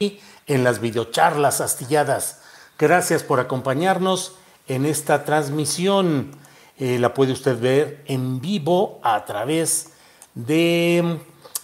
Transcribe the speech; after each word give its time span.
En 0.00 0.64
las 0.64 0.80
videocharlas 0.80 1.60
astilladas. 1.60 2.40
Gracias 2.78 3.22
por 3.22 3.38
acompañarnos 3.38 4.34
en 4.66 4.86
esta 4.86 5.24
transmisión. 5.26 6.30
Eh, 6.78 6.98
la 6.98 7.12
puede 7.12 7.32
usted 7.32 7.60
ver 7.60 8.02
en 8.06 8.40
vivo 8.40 8.98
a 9.02 9.26
través 9.26 9.90
de 10.34 11.18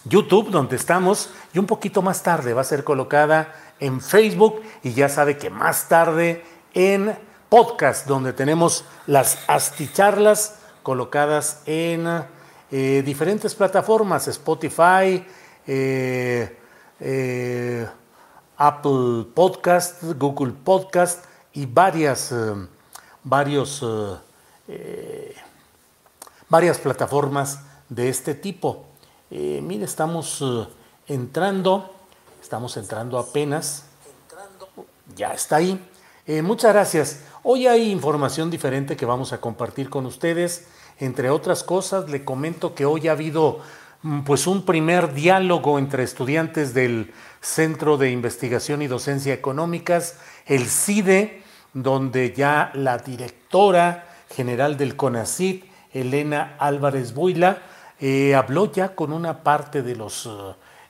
YouTube, 0.05 0.51
donde 0.51 0.75
estamos, 0.75 1.31
y 1.51 1.57
un 1.57 1.65
poquito 1.65 2.03
más 2.03 2.21
tarde 2.21 2.53
va 2.53 2.61
a 2.61 2.63
ser 2.63 2.83
colocada 2.83 3.55
en 3.79 4.01
Facebook 4.01 4.61
y 4.83 4.93
ya 4.93 5.09
sabe 5.09 5.39
que 5.39 5.49
más 5.49 5.89
tarde 5.89 6.43
en 6.75 7.17
podcast, 7.49 8.05
donde 8.05 8.33
tenemos 8.33 8.85
las 9.07 9.39
asticharlas 9.47 10.59
colocadas 10.83 11.63
en 11.65 12.07
eh, 12.69 13.01
diferentes 13.03 13.55
plataformas, 13.55 14.27
Spotify, 14.27 15.25
eh, 15.65 16.57
eh, 16.99 17.87
Apple 18.57 19.25
Podcast, 19.33 20.03
Google 20.17 20.51
Podcast 20.51 21.25
y 21.53 21.65
varias, 21.65 22.33
varios, 23.23 23.85
varias 26.49 26.77
plataformas 26.79 27.59
de 27.87 28.09
este 28.09 28.33
tipo. 28.33 28.85
mire, 29.29 29.85
estamos 29.85 30.43
entrando, 31.07 31.93
estamos 32.41 32.75
entrando 32.77 33.19
apenas, 33.19 33.83
ya 35.15 35.33
está 35.33 35.57
ahí. 35.57 35.79
muchas 36.41 36.73
gracias. 36.73 37.21
Hoy 37.43 37.67
hay 37.67 37.91
información 37.91 38.49
diferente 38.49 38.97
que 38.97 39.05
vamos 39.05 39.33
a 39.33 39.39
compartir 39.39 39.89
con 39.89 40.05
ustedes. 40.05 40.67
Entre 40.99 41.29
otras 41.29 41.63
cosas, 41.63 42.09
le 42.09 42.25
comento 42.25 42.73
que 42.73 42.85
hoy 42.85 43.07
ha 43.07 43.11
habido 43.11 43.61
pues 44.25 44.47
un 44.47 44.63
primer 44.63 45.13
diálogo 45.13 45.79
entre 45.79 46.03
estudiantes 46.03 46.73
del 46.73 47.11
Centro 47.41 47.97
de 47.97 48.11
Investigación 48.11 48.81
y 48.81 48.87
Docencia 48.87 49.33
Económicas, 49.33 50.17
el 50.45 50.67
CIDE, 50.67 51.41
donde 51.73 52.33
ya 52.33 52.71
la 52.73 52.97
directora 52.97 54.07
general 54.29 54.77
del 54.77 54.95
CONACID, 54.95 55.63
Elena 55.93 56.55
Álvarez 56.59 57.13
Buila, 57.13 57.59
eh, 57.99 58.35
habló 58.35 58.71
ya 58.71 58.95
con 58.95 59.11
una 59.11 59.43
parte 59.43 59.81
de, 59.81 59.95
los, 59.95 60.29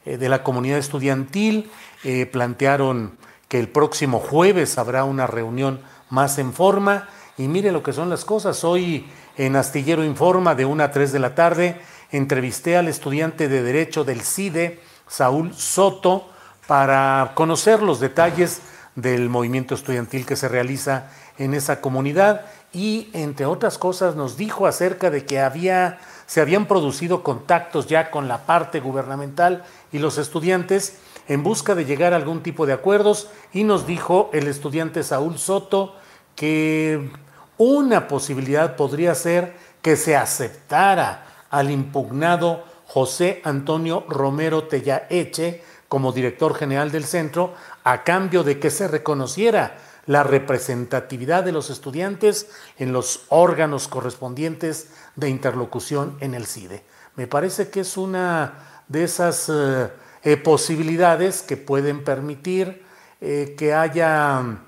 eh, 0.06 0.18
de 0.18 0.30
la 0.30 0.44
comunidad 0.44 0.78
estudiantil, 0.78 1.72
eh, 2.04 2.26
plantearon 2.26 3.18
que 3.48 3.60
el 3.60 3.70
próximo 3.70 4.20
jueves 4.20 4.78
habrá 4.78 5.06
una 5.06 5.28
reunión 5.28 5.80
más 6.10 6.38
en 6.38 6.54
forma 6.54 7.08
y 7.38 7.48
mire 7.48 7.72
lo 7.72 7.84
que 7.84 7.94
son 7.94 8.10
las 8.10 8.26
cosas. 8.26 8.64
Hoy 8.64 9.08
en 9.38 9.56
Astillero 9.56 10.04
Informa 10.04 10.56
de 10.56 10.66
1 10.66 10.84
a 10.84 10.92
3 10.92 11.12
de 11.12 11.20
la 11.20 11.36
tarde 11.36 11.80
entrevisté 12.12 12.78
al 12.78 12.88
estudiante 12.88 13.48
de 13.48 13.64
Derecho 13.64 14.04
del 14.04 14.22
CIDE, 14.22 14.80
Saúl 15.08 15.54
Soto, 15.54 16.30
para 16.68 17.32
conocer 17.36 17.82
los 17.82 18.00
detalles 18.00 18.62
del 18.96 19.30
movimiento 19.30 19.76
estudiantil 19.76 20.26
que 20.26 20.36
se 20.36 20.48
realiza 20.48 21.10
en 21.38 21.54
esa 21.54 21.82
comunidad 21.82 22.46
y 22.74 23.10
entre 23.14 23.46
otras 23.46 23.78
cosas 23.78 24.16
nos 24.16 24.38
dijo 24.38 24.68
acerca 24.68 25.10
de 25.10 25.26
que 25.26 25.40
había 25.40 26.00
se 26.26 26.42
habían 26.42 26.66
producido 26.66 27.24
contactos 27.24 27.88
ya 27.88 28.12
con 28.12 28.28
la 28.28 28.46
parte 28.46 28.82
gubernamental 28.82 29.64
y 29.94 30.00
los 30.00 30.18
estudiantes 30.18 30.98
en 31.28 31.42
busca 31.42 31.74
de 31.74 31.86
llegar 31.86 32.14
a 32.14 32.18
algún 32.18 32.44
tipo 32.44 32.66
de 32.66 32.74
acuerdos 32.74 33.30
y 33.54 33.64
nos 33.64 33.88
dijo 33.88 34.30
el 34.34 34.48
estudiante 34.48 35.04
Saúl 35.04 35.38
Soto 35.38 35.96
que 36.36 37.10
una 37.58 38.08
posibilidad 38.08 38.76
podría 38.76 39.16
ser 39.16 39.56
que 39.82 39.96
se 39.96 40.18
aceptara 40.18 41.26
al 41.50 41.72
impugnado 41.72 42.64
José 42.86 43.42
Antonio 43.44 44.06
Romero 44.08 44.64
Tellaeche 44.64 45.64
como 45.90 46.12
director 46.12 46.56
general 46.56 46.92
del 46.92 47.06
centro 47.06 47.54
a 47.84 48.04
cambio 48.04 48.44
de 48.44 48.60
que 48.60 48.70
se 48.70 48.88
reconociera 48.88 49.78
la 50.06 50.24
representatividad 50.24 51.44
de 51.44 51.52
los 51.52 51.70
estudiantes 51.70 52.50
en 52.78 52.94
los 52.94 53.26
órganos 53.30 53.88
correspondientes 53.88 54.90
de 55.16 55.30
interlocución 55.30 56.18
en 56.22 56.34
el 56.34 56.48
CIDE. 56.48 56.84
Me 57.16 57.28
parece 57.28 57.70
que 57.70 57.82
es 57.82 57.98
una 57.98 58.84
de 58.88 59.04
esas 59.04 59.50
eh, 59.50 59.90
eh, 60.24 60.38
posibilidades 60.38 61.42
que 61.42 61.58
pueden 61.58 62.04
permitir 62.04 62.86
eh, 63.20 63.56
que 63.58 63.74
haya 63.74 64.64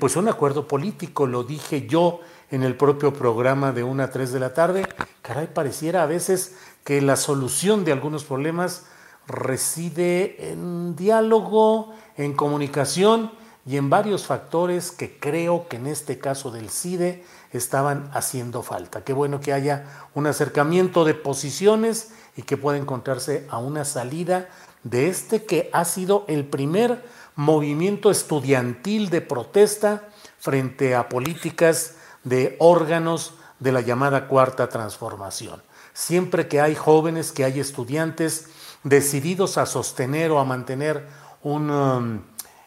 pues 0.00 0.16
un 0.16 0.28
acuerdo 0.28 0.66
político, 0.66 1.28
lo 1.28 1.44
dije 1.44 1.86
yo 1.86 2.20
en 2.50 2.62
el 2.62 2.76
propio 2.76 3.12
programa 3.12 3.72
de 3.72 3.82
1 3.82 4.02
a 4.02 4.10
3 4.10 4.32
de 4.32 4.40
la 4.40 4.54
tarde. 4.54 4.86
Caray, 5.22 5.48
pareciera 5.48 6.02
a 6.02 6.06
veces 6.06 6.54
que 6.84 7.00
la 7.02 7.16
solución 7.16 7.84
de 7.84 7.92
algunos 7.92 8.24
problemas 8.24 8.84
reside 9.26 10.52
en 10.52 10.94
diálogo, 10.94 11.92
en 12.16 12.34
comunicación 12.34 13.32
y 13.66 13.76
en 13.76 13.90
varios 13.90 14.26
factores 14.26 14.92
que 14.92 15.18
creo 15.18 15.66
que 15.68 15.76
en 15.76 15.88
este 15.88 16.18
caso 16.18 16.52
del 16.52 16.70
CIDE 16.70 17.24
estaban 17.52 18.08
haciendo 18.12 18.62
falta. 18.62 19.02
Qué 19.02 19.12
bueno 19.12 19.40
que 19.40 19.52
haya 19.52 20.08
un 20.14 20.28
acercamiento 20.28 21.04
de 21.04 21.14
posiciones 21.14 22.12
y 22.36 22.42
que 22.42 22.56
pueda 22.56 22.78
encontrarse 22.78 23.46
a 23.50 23.58
una 23.58 23.84
salida 23.84 24.48
de 24.84 25.08
este 25.08 25.44
que 25.44 25.68
ha 25.72 25.84
sido 25.84 26.24
el 26.28 26.44
primer 26.44 27.04
movimiento 27.34 28.12
estudiantil 28.12 29.10
de 29.10 29.20
protesta 29.20 30.08
frente 30.38 30.94
a 30.94 31.08
políticas 31.08 31.95
de 32.26 32.56
órganos 32.58 33.34
de 33.60 33.72
la 33.72 33.80
llamada 33.80 34.26
cuarta 34.26 34.68
transformación. 34.68 35.62
Siempre 35.94 36.48
que 36.48 36.60
hay 36.60 36.74
jóvenes, 36.74 37.32
que 37.32 37.44
hay 37.44 37.60
estudiantes 37.60 38.48
decididos 38.82 39.56
a 39.58 39.64
sostener 39.64 40.32
o 40.32 40.40
a 40.40 40.44
mantener 40.44 41.06
un, 41.42 41.70
um, 41.70 42.20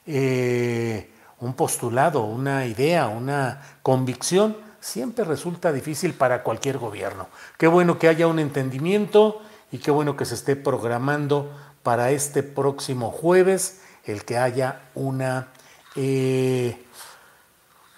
eh, 0.07 1.11
un 1.39 1.53
postulado, 1.53 2.23
una 2.23 2.65
idea, 2.65 3.07
una 3.07 3.61
convicción, 3.83 4.57
siempre 4.79 5.25
resulta 5.25 5.73
difícil 5.73 6.13
para 6.13 6.41
cualquier 6.41 6.77
gobierno. 6.77 7.27
Qué 7.57 7.67
bueno 7.67 7.99
que 7.99 8.07
haya 8.07 8.27
un 8.27 8.39
entendimiento 8.39 9.41
y 9.71 9.79
qué 9.79 9.91
bueno 9.91 10.15
que 10.15 10.25
se 10.25 10.35
esté 10.35 10.55
programando 10.55 11.51
para 11.83 12.11
este 12.11 12.43
próximo 12.43 13.11
jueves 13.11 13.81
el 14.05 14.23
que 14.23 14.37
haya 14.37 14.83
una 14.95 15.49
eh, 15.95 16.85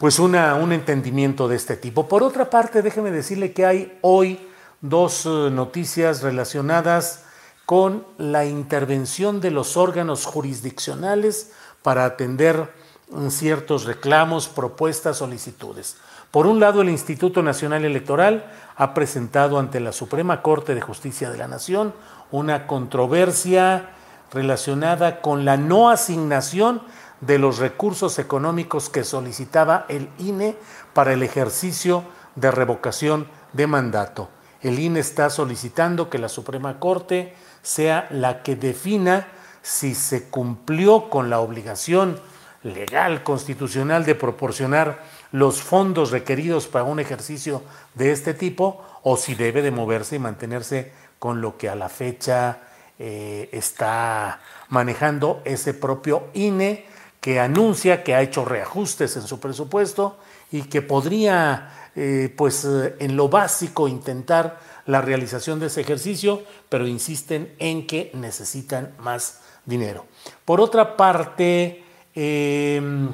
pues 0.01 0.17
una, 0.17 0.55
un 0.55 0.71
entendimiento 0.71 1.47
de 1.47 1.55
este 1.55 1.77
tipo. 1.77 2.07
Por 2.07 2.23
otra 2.23 2.49
parte, 2.49 2.81
déjeme 2.81 3.11
decirle 3.11 3.53
que 3.53 3.67
hay 3.67 3.99
hoy 4.01 4.39
dos 4.81 5.27
eh, 5.27 5.29
noticias 5.51 6.23
relacionadas 6.23 7.25
con 7.67 8.03
la 8.17 8.45
intervención 8.45 9.39
de 9.41 9.51
los 9.51 9.77
órganos 9.77 10.25
jurisdiccionales 10.25 11.51
para 11.83 12.05
atender 12.05 12.73
mm, 13.11 13.27
ciertos 13.27 13.85
reclamos, 13.85 14.47
propuestas, 14.47 15.17
solicitudes. 15.17 15.97
Por 16.31 16.47
un 16.47 16.59
lado, 16.59 16.81
el 16.81 16.89
Instituto 16.89 17.43
Nacional 17.43 17.85
Electoral 17.85 18.51
ha 18.77 18.95
presentado 18.95 19.59
ante 19.59 19.79
la 19.79 19.91
Suprema 19.91 20.41
Corte 20.41 20.73
de 20.73 20.81
Justicia 20.81 21.29
de 21.29 21.37
la 21.37 21.47
Nación 21.47 21.93
una 22.31 22.65
controversia 22.65 23.91
relacionada 24.33 25.21
con 25.21 25.45
la 25.45 25.57
no 25.57 25.91
asignación 25.91 26.81
de 27.21 27.37
los 27.37 27.59
recursos 27.59 28.19
económicos 28.19 28.89
que 28.89 29.03
solicitaba 29.03 29.85
el 29.87 30.09
INE 30.17 30.57
para 30.93 31.13
el 31.13 31.23
ejercicio 31.23 32.03
de 32.35 32.51
revocación 32.51 33.27
de 33.53 33.67
mandato. 33.67 34.29
El 34.61 34.79
INE 34.79 34.99
está 34.99 35.29
solicitando 35.29 36.09
que 36.09 36.19
la 36.19 36.29
Suprema 36.29 36.79
Corte 36.79 37.33
sea 37.61 38.07
la 38.11 38.43
que 38.43 38.55
defina 38.55 39.27
si 39.61 39.95
se 39.95 40.29
cumplió 40.29 41.09
con 41.09 41.29
la 41.29 41.39
obligación 41.39 42.19
legal, 42.63 43.23
constitucional 43.23 44.05
de 44.05 44.15
proporcionar 44.15 44.99
los 45.31 45.61
fondos 45.61 46.11
requeridos 46.11 46.67
para 46.67 46.85
un 46.85 46.99
ejercicio 46.99 47.63
de 47.95 48.11
este 48.11 48.33
tipo 48.33 48.83
o 49.03 49.17
si 49.17 49.35
debe 49.35 49.61
de 49.61 49.71
moverse 49.71 50.15
y 50.15 50.19
mantenerse 50.19 50.91
con 51.19 51.41
lo 51.41 51.57
que 51.57 51.69
a 51.69 51.75
la 51.75 51.89
fecha 51.89 52.59
eh, 52.99 53.49
está 53.51 54.41
manejando 54.69 55.41
ese 55.45 55.73
propio 55.73 56.27
INE 56.33 56.85
que 57.21 57.39
anuncia 57.39 58.03
que 58.03 58.15
ha 58.15 58.21
hecho 58.21 58.43
reajustes 58.43 59.15
en 59.15 59.21
su 59.21 59.39
presupuesto 59.39 60.17
y 60.51 60.63
que 60.63 60.81
podría, 60.81 61.91
eh, 61.95 62.33
pues 62.35 62.65
eh, 62.65 62.95
en 62.99 63.15
lo 63.15 63.29
básico, 63.29 63.87
intentar 63.87 64.59
la 64.87 65.01
realización 65.01 65.59
de 65.59 65.67
ese 65.67 65.81
ejercicio, 65.81 66.43
pero 66.67 66.87
insisten 66.87 67.53
en 67.59 67.85
que 67.85 68.11
necesitan 68.15 68.95
más 68.99 69.41
dinero. 69.65 70.07
Por 70.45 70.59
otra 70.59 70.97
parte, 70.97 71.83
em, 72.15 73.09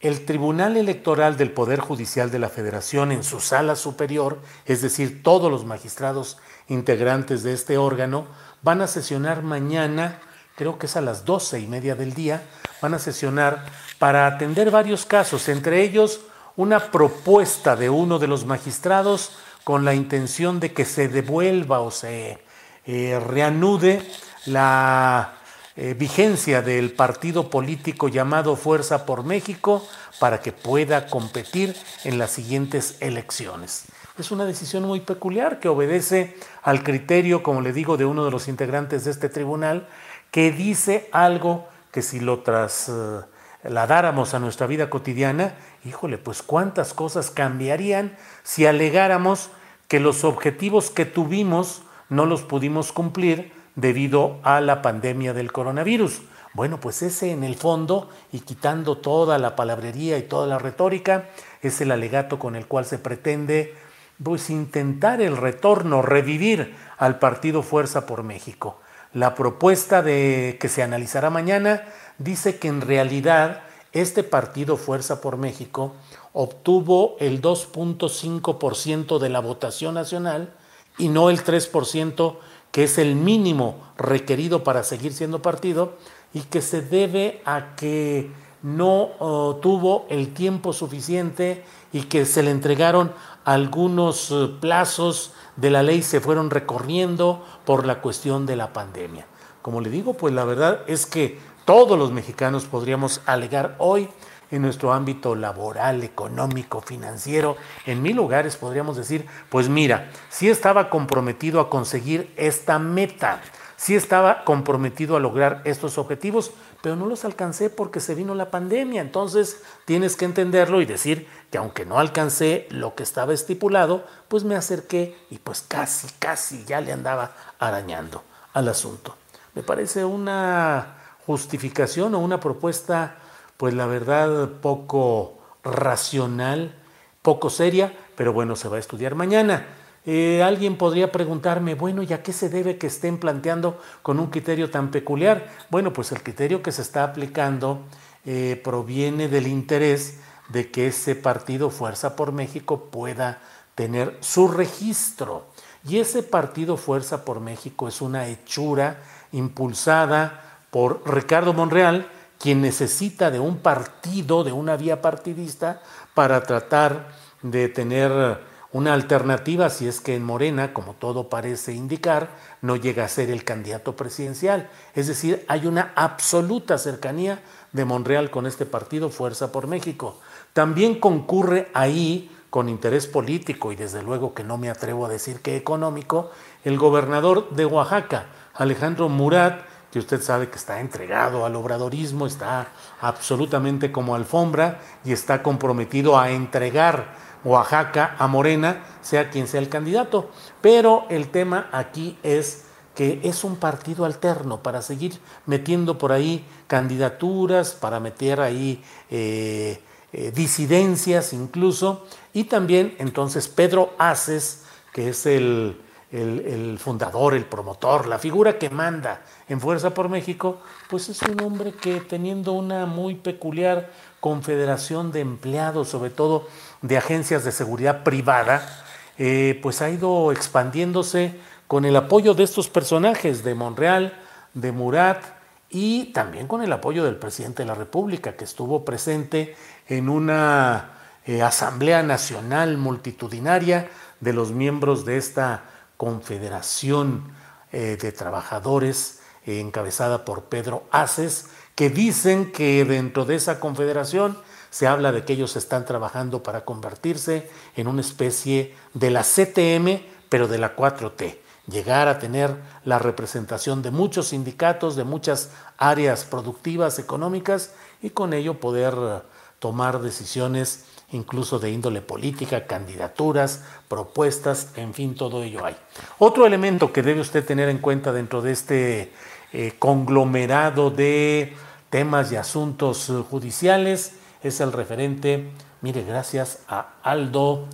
el 0.00 0.24
Tribunal 0.24 0.76
Electoral 0.76 1.36
del 1.36 1.50
Poder 1.50 1.80
Judicial 1.80 2.30
de 2.30 2.38
la 2.38 2.48
Federación 2.48 3.10
en 3.10 3.24
su 3.24 3.40
sala 3.40 3.74
superior, 3.74 4.38
es 4.64 4.80
decir, 4.80 5.24
todos 5.24 5.50
los 5.50 5.64
magistrados 5.64 6.38
integrantes 6.68 7.42
de 7.42 7.52
este 7.52 7.78
órgano, 7.78 8.28
van 8.62 8.80
a 8.80 8.86
sesionar 8.86 9.42
mañana, 9.42 10.20
creo 10.54 10.78
que 10.78 10.86
es 10.86 10.96
a 10.96 11.00
las 11.00 11.24
doce 11.24 11.58
y 11.58 11.66
media 11.66 11.96
del 11.96 12.14
día, 12.14 12.44
van 12.80 12.94
a 12.94 12.98
sesionar 12.98 13.64
para 13.98 14.26
atender 14.26 14.70
varios 14.70 15.06
casos, 15.06 15.48
entre 15.48 15.82
ellos 15.82 16.20
una 16.56 16.90
propuesta 16.90 17.76
de 17.76 17.90
uno 17.90 18.18
de 18.18 18.26
los 18.26 18.44
magistrados 18.44 19.32
con 19.64 19.84
la 19.84 19.94
intención 19.94 20.60
de 20.60 20.72
que 20.72 20.84
se 20.84 21.08
devuelva 21.08 21.80
o 21.80 21.90
se 21.90 22.38
eh, 22.86 23.20
reanude 23.20 24.02
la 24.46 25.34
eh, 25.76 25.94
vigencia 25.94 26.62
del 26.62 26.90
partido 26.90 27.50
político 27.50 28.08
llamado 28.08 28.56
Fuerza 28.56 29.06
por 29.06 29.24
México 29.24 29.86
para 30.18 30.40
que 30.40 30.50
pueda 30.52 31.06
competir 31.06 31.76
en 32.04 32.18
las 32.18 32.32
siguientes 32.32 32.96
elecciones. 33.00 33.84
Es 34.18 34.32
una 34.32 34.44
decisión 34.44 34.82
muy 34.82 34.98
peculiar 34.98 35.60
que 35.60 35.68
obedece 35.68 36.36
al 36.62 36.82
criterio, 36.82 37.44
como 37.44 37.60
le 37.60 37.72
digo, 37.72 37.96
de 37.96 38.04
uno 38.04 38.24
de 38.24 38.32
los 38.32 38.48
integrantes 38.48 39.04
de 39.04 39.12
este 39.12 39.28
tribunal, 39.28 39.86
que 40.32 40.50
dice 40.50 41.08
algo 41.12 41.68
que 41.90 42.02
si 42.02 42.20
lo 42.20 42.40
trasladáramos 42.40 44.34
a 44.34 44.38
nuestra 44.38 44.66
vida 44.66 44.90
cotidiana, 44.90 45.54
híjole, 45.84 46.18
pues 46.18 46.42
cuántas 46.42 46.94
cosas 46.94 47.30
cambiarían 47.30 48.16
si 48.42 48.66
alegáramos 48.66 49.50
que 49.88 50.00
los 50.00 50.24
objetivos 50.24 50.90
que 50.90 51.06
tuvimos 51.06 51.82
no 52.08 52.26
los 52.26 52.42
pudimos 52.42 52.92
cumplir 52.92 53.52
debido 53.74 54.38
a 54.42 54.60
la 54.60 54.82
pandemia 54.82 55.34
del 55.34 55.52
coronavirus. 55.52 56.22
Bueno, 56.54 56.80
pues 56.80 57.02
ese 57.02 57.30
en 57.30 57.44
el 57.44 57.56
fondo, 57.56 58.08
y 58.32 58.40
quitando 58.40 58.98
toda 58.98 59.38
la 59.38 59.54
palabrería 59.54 60.18
y 60.18 60.22
toda 60.22 60.46
la 60.46 60.58
retórica, 60.58 61.28
es 61.62 61.80
el 61.80 61.92
alegato 61.92 62.38
con 62.38 62.56
el 62.56 62.66
cual 62.66 62.84
se 62.84 62.98
pretende 62.98 63.74
pues 64.22 64.50
intentar 64.50 65.20
el 65.20 65.36
retorno, 65.36 66.02
revivir 66.02 66.74
al 66.96 67.18
partido 67.18 67.62
Fuerza 67.62 68.06
por 68.06 68.24
México. 68.24 68.80
La 69.14 69.34
propuesta 69.34 70.02
de 70.02 70.58
que 70.60 70.68
se 70.68 70.82
analizará 70.82 71.30
mañana 71.30 71.82
dice 72.18 72.58
que 72.58 72.68
en 72.68 72.80
realidad 72.80 73.62
este 73.92 74.22
partido 74.22 74.76
Fuerza 74.76 75.20
por 75.20 75.38
México 75.38 75.94
obtuvo 76.32 77.16
el 77.20 77.40
2.5% 77.40 79.18
de 79.18 79.28
la 79.30 79.40
votación 79.40 79.94
nacional 79.94 80.52
y 80.98 81.08
no 81.08 81.30
el 81.30 81.42
3% 81.42 82.36
que 82.70 82.84
es 82.84 82.98
el 82.98 83.16
mínimo 83.16 83.76
requerido 83.96 84.62
para 84.62 84.82
seguir 84.82 85.14
siendo 85.14 85.40
partido 85.40 85.94
y 86.34 86.40
que 86.42 86.60
se 86.60 86.82
debe 86.82 87.40
a 87.46 87.74
que 87.76 88.30
no 88.62 89.10
oh, 89.20 89.56
tuvo 89.62 90.06
el 90.10 90.34
tiempo 90.34 90.72
suficiente 90.72 91.64
y 91.92 92.02
que 92.02 92.26
se 92.26 92.42
le 92.42 92.50
entregaron 92.50 93.12
algunos 93.48 94.30
eh, 94.30 94.50
plazos 94.60 95.32
de 95.56 95.70
la 95.70 95.82
ley 95.82 96.02
se 96.02 96.20
fueron 96.20 96.50
recorriendo 96.50 97.42
por 97.64 97.86
la 97.86 98.02
cuestión 98.02 98.44
de 98.44 98.56
la 98.56 98.74
pandemia. 98.74 99.26
Como 99.62 99.80
le 99.80 99.88
digo, 99.88 100.12
pues 100.12 100.34
la 100.34 100.44
verdad 100.44 100.82
es 100.86 101.06
que 101.06 101.38
todos 101.64 101.98
los 101.98 102.12
mexicanos 102.12 102.66
podríamos 102.66 103.22
alegar 103.24 103.74
hoy 103.78 104.10
en 104.50 104.60
nuestro 104.60 104.92
ámbito 104.92 105.34
laboral, 105.34 106.02
económico, 106.02 106.82
financiero, 106.82 107.56
en 107.86 108.02
mil 108.02 108.16
lugares 108.16 108.56
podríamos 108.56 108.98
decir, 108.98 109.24
pues 109.48 109.70
mira, 109.70 110.10
sí 110.28 110.50
estaba 110.50 110.90
comprometido 110.90 111.60
a 111.60 111.70
conseguir 111.70 112.34
esta 112.36 112.78
meta, 112.78 113.40
sí 113.78 113.94
estaba 113.94 114.44
comprometido 114.44 115.16
a 115.16 115.20
lograr 115.20 115.62
estos 115.64 115.98
objetivos, 115.98 116.50
pero 116.82 116.96
no 116.96 117.06
los 117.06 117.24
alcancé 117.24 117.70
porque 117.70 118.00
se 118.00 118.16
vino 118.16 118.34
la 118.34 118.50
pandemia. 118.50 119.00
Entonces 119.00 119.62
tienes 119.86 120.16
que 120.16 120.24
entenderlo 120.24 120.82
y 120.82 120.84
decir 120.84 121.28
que 121.50 121.58
aunque 121.58 121.86
no 121.86 121.98
alcancé 121.98 122.66
lo 122.70 122.94
que 122.96 123.04
estaba 123.04 123.32
estipulado, 123.32 124.04
pues 124.26 124.44
me 124.44 124.56
acerqué 124.56 125.16
y 125.30 125.38
pues 125.38 125.62
casi, 125.66 126.08
casi 126.18 126.64
ya 126.64 126.80
le 126.80 126.92
andaba 126.92 127.32
arañando 127.60 128.24
al 128.52 128.68
asunto. 128.68 129.14
Me 129.54 129.62
parece 129.62 130.04
una 130.04 130.96
justificación 131.24 132.14
o 132.16 132.18
una 132.18 132.40
propuesta 132.40 133.16
pues 133.56 133.74
la 133.74 133.86
verdad 133.86 134.48
poco 134.60 135.38
racional, 135.62 136.74
poco 137.22 137.48
seria, 137.48 137.92
pero 138.16 138.32
bueno, 138.32 138.56
se 138.56 138.68
va 138.68 138.76
a 138.76 138.80
estudiar 138.80 139.14
mañana. 139.14 139.66
Eh, 140.06 140.42
alguien 140.42 140.76
podría 140.76 141.12
preguntarme, 141.12 141.74
bueno, 141.74 142.02
¿y 142.02 142.12
a 142.12 142.22
qué 142.22 142.32
se 142.32 142.48
debe 142.48 142.78
que 142.78 142.86
estén 142.86 143.18
planteando 143.18 143.80
con 144.02 144.18
un 144.20 144.28
criterio 144.28 144.70
tan 144.70 144.90
peculiar? 144.90 145.48
Bueno, 145.70 145.92
pues 145.92 146.12
el 146.12 146.22
criterio 146.22 146.62
que 146.62 146.72
se 146.72 146.82
está 146.82 147.04
aplicando 147.04 147.82
eh, 148.24 148.60
proviene 148.62 149.28
del 149.28 149.46
interés 149.46 150.18
de 150.48 150.70
que 150.70 150.88
ese 150.88 151.14
partido 151.14 151.70
Fuerza 151.70 152.16
por 152.16 152.32
México 152.32 152.88
pueda 152.90 153.40
tener 153.74 154.16
su 154.20 154.48
registro. 154.48 155.46
Y 155.86 155.98
ese 155.98 156.22
partido 156.22 156.76
Fuerza 156.76 157.24
por 157.24 157.40
México 157.40 157.88
es 157.88 158.00
una 158.00 158.26
hechura 158.26 158.98
impulsada 159.32 160.60
por 160.70 161.02
Ricardo 161.06 161.52
Monreal, 161.52 162.08
quien 162.38 162.60
necesita 162.60 163.30
de 163.30 163.40
un 163.40 163.58
partido, 163.58 164.44
de 164.44 164.52
una 164.52 164.76
vía 164.76 165.02
partidista, 165.02 165.82
para 166.14 166.42
tratar 166.42 167.08
de 167.42 167.68
tener 167.68 168.40
una 168.72 168.92
alternativa 168.92 169.70
si 169.70 169.88
es 169.88 170.00
que 170.00 170.14
en 170.14 170.24
Morena, 170.24 170.74
como 170.74 170.92
todo 170.92 171.28
parece 171.28 171.72
indicar, 171.72 172.30
no 172.60 172.76
llega 172.76 173.04
a 173.04 173.08
ser 173.08 173.30
el 173.30 173.44
candidato 173.44 173.96
presidencial. 173.96 174.68
Es 174.94 175.06
decir, 175.06 175.44
hay 175.48 175.66
una 175.66 175.92
absoluta 175.94 176.76
cercanía 176.76 177.40
de 177.72 177.84
Monreal 177.84 178.30
con 178.30 178.46
este 178.46 178.66
partido 178.66 179.08
Fuerza 179.08 179.52
por 179.52 179.66
México. 179.66 180.18
También 180.52 181.00
concurre 181.00 181.70
ahí, 181.72 182.30
con 182.50 182.68
interés 182.68 183.06
político 183.06 183.72
y 183.72 183.76
desde 183.76 184.02
luego 184.02 184.32
que 184.32 184.44
no 184.44 184.56
me 184.56 184.70
atrevo 184.70 185.06
a 185.06 185.10
decir 185.10 185.40
que 185.40 185.56
económico, 185.56 186.30
el 186.64 186.78
gobernador 186.78 187.50
de 187.50 187.66
Oaxaca, 187.66 188.26
Alejandro 188.54 189.08
Murat, 189.08 189.62
que 189.92 189.98
usted 189.98 190.20
sabe 190.22 190.48
que 190.50 190.56
está 190.56 190.80
entregado 190.80 191.46
al 191.46 191.56
obradorismo, 191.56 192.26
está 192.26 192.68
absolutamente 193.00 193.90
como 193.92 194.14
alfombra 194.14 194.80
y 195.04 195.12
está 195.12 195.42
comprometido 195.42 196.18
a 196.18 196.30
entregar 196.30 197.27
Oaxaca 197.44 198.16
a 198.18 198.26
Morena, 198.26 198.84
sea 199.02 199.30
quien 199.30 199.46
sea 199.46 199.60
el 199.60 199.68
candidato. 199.68 200.30
Pero 200.60 201.06
el 201.08 201.28
tema 201.28 201.68
aquí 201.72 202.18
es 202.22 202.64
que 202.94 203.20
es 203.22 203.44
un 203.44 203.56
partido 203.56 204.04
alterno 204.04 204.62
para 204.62 204.82
seguir 204.82 205.18
metiendo 205.46 205.98
por 205.98 206.10
ahí 206.10 206.44
candidaturas, 206.66 207.74
para 207.74 208.00
meter 208.00 208.40
ahí 208.40 208.82
eh, 209.10 209.80
eh, 210.12 210.32
disidencias 210.34 211.32
incluso. 211.32 212.06
Y 212.32 212.44
también 212.44 212.96
entonces 212.98 213.48
Pedro 213.48 213.94
Aces, 213.98 214.64
que 214.92 215.10
es 215.10 215.26
el 215.26 215.76
el, 216.10 216.78
fundador, 216.78 217.34
el 217.34 217.44
promotor, 217.44 218.06
la 218.06 218.18
figura 218.18 218.58
que 218.58 218.70
manda 218.70 219.22
en 219.48 219.60
Fuerza 219.60 219.92
por 219.92 220.08
México, 220.08 220.58
pues 220.88 221.08
es 221.08 221.20
un 221.22 221.40
hombre 221.42 221.72
que 221.72 222.00
teniendo 222.00 222.52
una 222.52 222.86
muy 222.86 223.14
peculiar 223.14 223.90
confederación 224.20 225.12
de 225.12 225.20
empleados, 225.20 225.88
sobre 225.88 226.10
todo 226.10 226.48
de 226.82 226.96
agencias 226.96 227.44
de 227.44 227.52
seguridad 227.52 228.04
privada, 228.04 228.84
eh, 229.18 229.58
pues 229.62 229.82
ha 229.82 229.90
ido 229.90 230.32
expandiéndose 230.32 231.34
con 231.66 231.84
el 231.84 231.96
apoyo 231.96 232.34
de 232.34 232.44
estos 232.44 232.68
personajes, 232.68 233.44
de 233.44 233.54
Monreal, 233.54 234.18
de 234.54 234.72
Murat, 234.72 235.22
y 235.70 236.12
también 236.12 236.46
con 236.46 236.62
el 236.62 236.72
apoyo 236.72 237.04
del 237.04 237.16
presidente 237.16 237.62
de 237.62 237.66
la 237.66 237.74
República, 237.74 238.36
que 238.36 238.44
estuvo 238.44 238.84
presente 238.84 239.54
en 239.86 240.08
una 240.08 240.92
eh, 241.26 241.42
Asamblea 241.42 242.02
Nacional 242.02 242.78
Multitudinaria 242.78 243.90
de 244.20 244.32
los 244.32 244.50
miembros 244.52 245.04
de 245.04 245.18
esta 245.18 245.64
Confederación 245.96 247.32
eh, 247.72 247.98
de 248.00 248.12
Trabajadores 248.12 249.18
encabezada 249.56 250.24
por 250.24 250.44
Pedro 250.44 250.84
Aces, 250.90 251.46
que 251.74 251.90
dicen 251.90 252.52
que 252.52 252.84
dentro 252.84 253.24
de 253.24 253.36
esa 253.36 253.60
confederación 253.60 254.36
se 254.70 254.86
habla 254.86 255.12
de 255.12 255.24
que 255.24 255.32
ellos 255.32 255.56
están 255.56 255.84
trabajando 255.84 256.42
para 256.42 256.64
convertirse 256.64 257.48
en 257.76 257.88
una 257.88 258.00
especie 258.00 258.74
de 258.94 259.10
la 259.10 259.22
CTM, 259.22 260.02
pero 260.28 260.48
de 260.48 260.58
la 260.58 260.76
4T, 260.76 261.38
llegar 261.68 262.08
a 262.08 262.18
tener 262.18 262.54
la 262.84 262.98
representación 262.98 263.82
de 263.82 263.90
muchos 263.90 264.28
sindicatos, 264.28 264.96
de 264.96 265.04
muchas 265.04 265.50
áreas 265.78 266.24
productivas, 266.24 266.98
económicas, 266.98 267.72
y 268.02 268.10
con 268.10 268.32
ello 268.32 268.60
poder 268.60 268.94
eh, 268.96 269.18
tomar 269.58 270.00
decisiones 270.00 270.84
incluso 271.10 271.58
de 271.58 271.70
índole 271.70 272.02
política, 272.02 272.66
candidaturas, 272.66 273.64
propuestas, 273.88 274.72
en 274.76 274.92
fin, 274.92 275.14
todo 275.14 275.42
ello 275.42 275.64
hay. 275.64 275.74
Otro 276.18 276.46
elemento 276.46 276.92
que 276.92 277.02
debe 277.02 277.20
usted 277.20 277.44
tener 277.44 277.70
en 277.70 277.78
cuenta 277.78 278.12
dentro 278.12 278.42
de 278.42 278.52
este 278.52 279.12
eh, 279.52 279.72
conglomerado 279.78 280.90
de 280.90 281.56
temas 281.88 282.30
y 282.30 282.36
asuntos 282.36 283.08
eh, 283.08 283.14
judiciales 283.28 284.17
es 284.42 284.60
el 284.60 284.72
referente, 284.72 285.50
mire, 285.80 286.04
gracias 286.04 286.60
a 286.68 286.94
Aldo, 287.02 287.66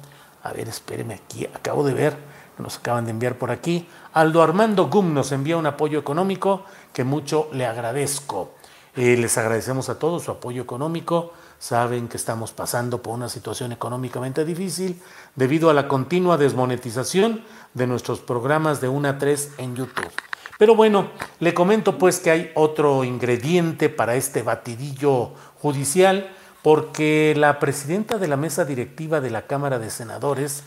a 0.43 0.53
ver, 0.53 0.69
espéreme 0.69 1.15
aquí, 1.15 1.47
acabo 1.47 1.85
de 1.85 1.95
ver, 1.95 2.17
nos 2.59 2.79
acaban 2.79 3.05
de 3.05 3.11
enviar 3.11 3.37
por 3.37 3.51
aquí, 3.51 3.89
Aldo 4.13 4.43
Armando 4.43 4.89
Gum 4.89 5.13
nos 5.13 5.33
envía 5.33 5.57
un 5.57 5.67
apoyo 5.67 5.99
económico 5.99 6.65
que 6.93 7.05
mucho 7.05 7.49
le 7.53 7.67
agradezco. 7.67 8.53
Eh, 8.97 9.17
les 9.17 9.37
agradecemos 9.39 9.89
a 9.89 9.99
todos 9.99 10.23
su 10.23 10.31
apoyo 10.31 10.63
económico. 10.63 11.33
Saben 11.59 12.07
que 12.07 12.17
estamos 12.17 12.53
pasando 12.53 13.03
por 13.03 13.15
una 13.15 13.29
situación 13.29 13.73
económicamente 13.73 14.45
difícil 14.45 15.03
debido 15.35 15.69
a 15.69 15.75
la 15.75 15.89
continua 15.89 16.37
desmonetización 16.37 17.43
de 17.75 17.89
nuestros 17.89 18.21
programas 18.21 18.81
de 18.81 18.89
1 18.89 19.09
a 19.09 19.19
3 19.19 19.55
en 19.59 19.75
YouTube. 19.75 20.13
Pero 20.59 20.77
bueno, 20.77 21.11
le 21.41 21.53
comento 21.55 21.99
pues 21.99 22.21
que 22.21 22.31
hay 22.31 22.53
otro 22.55 23.03
ingrediente 23.03 23.89
para 23.89 24.15
este 24.15 24.43
batidillo 24.43 25.33
judicial 25.61 26.31
porque 26.65 27.35
la 27.37 27.59
presidenta 27.59 28.17
de 28.17 28.27
la 28.27 28.39
mesa 28.39 28.65
directiva 28.65 29.21
de 29.21 29.29
la 29.29 29.43
Cámara 29.43 29.79
de 29.79 29.91
Senadores, 29.91 30.63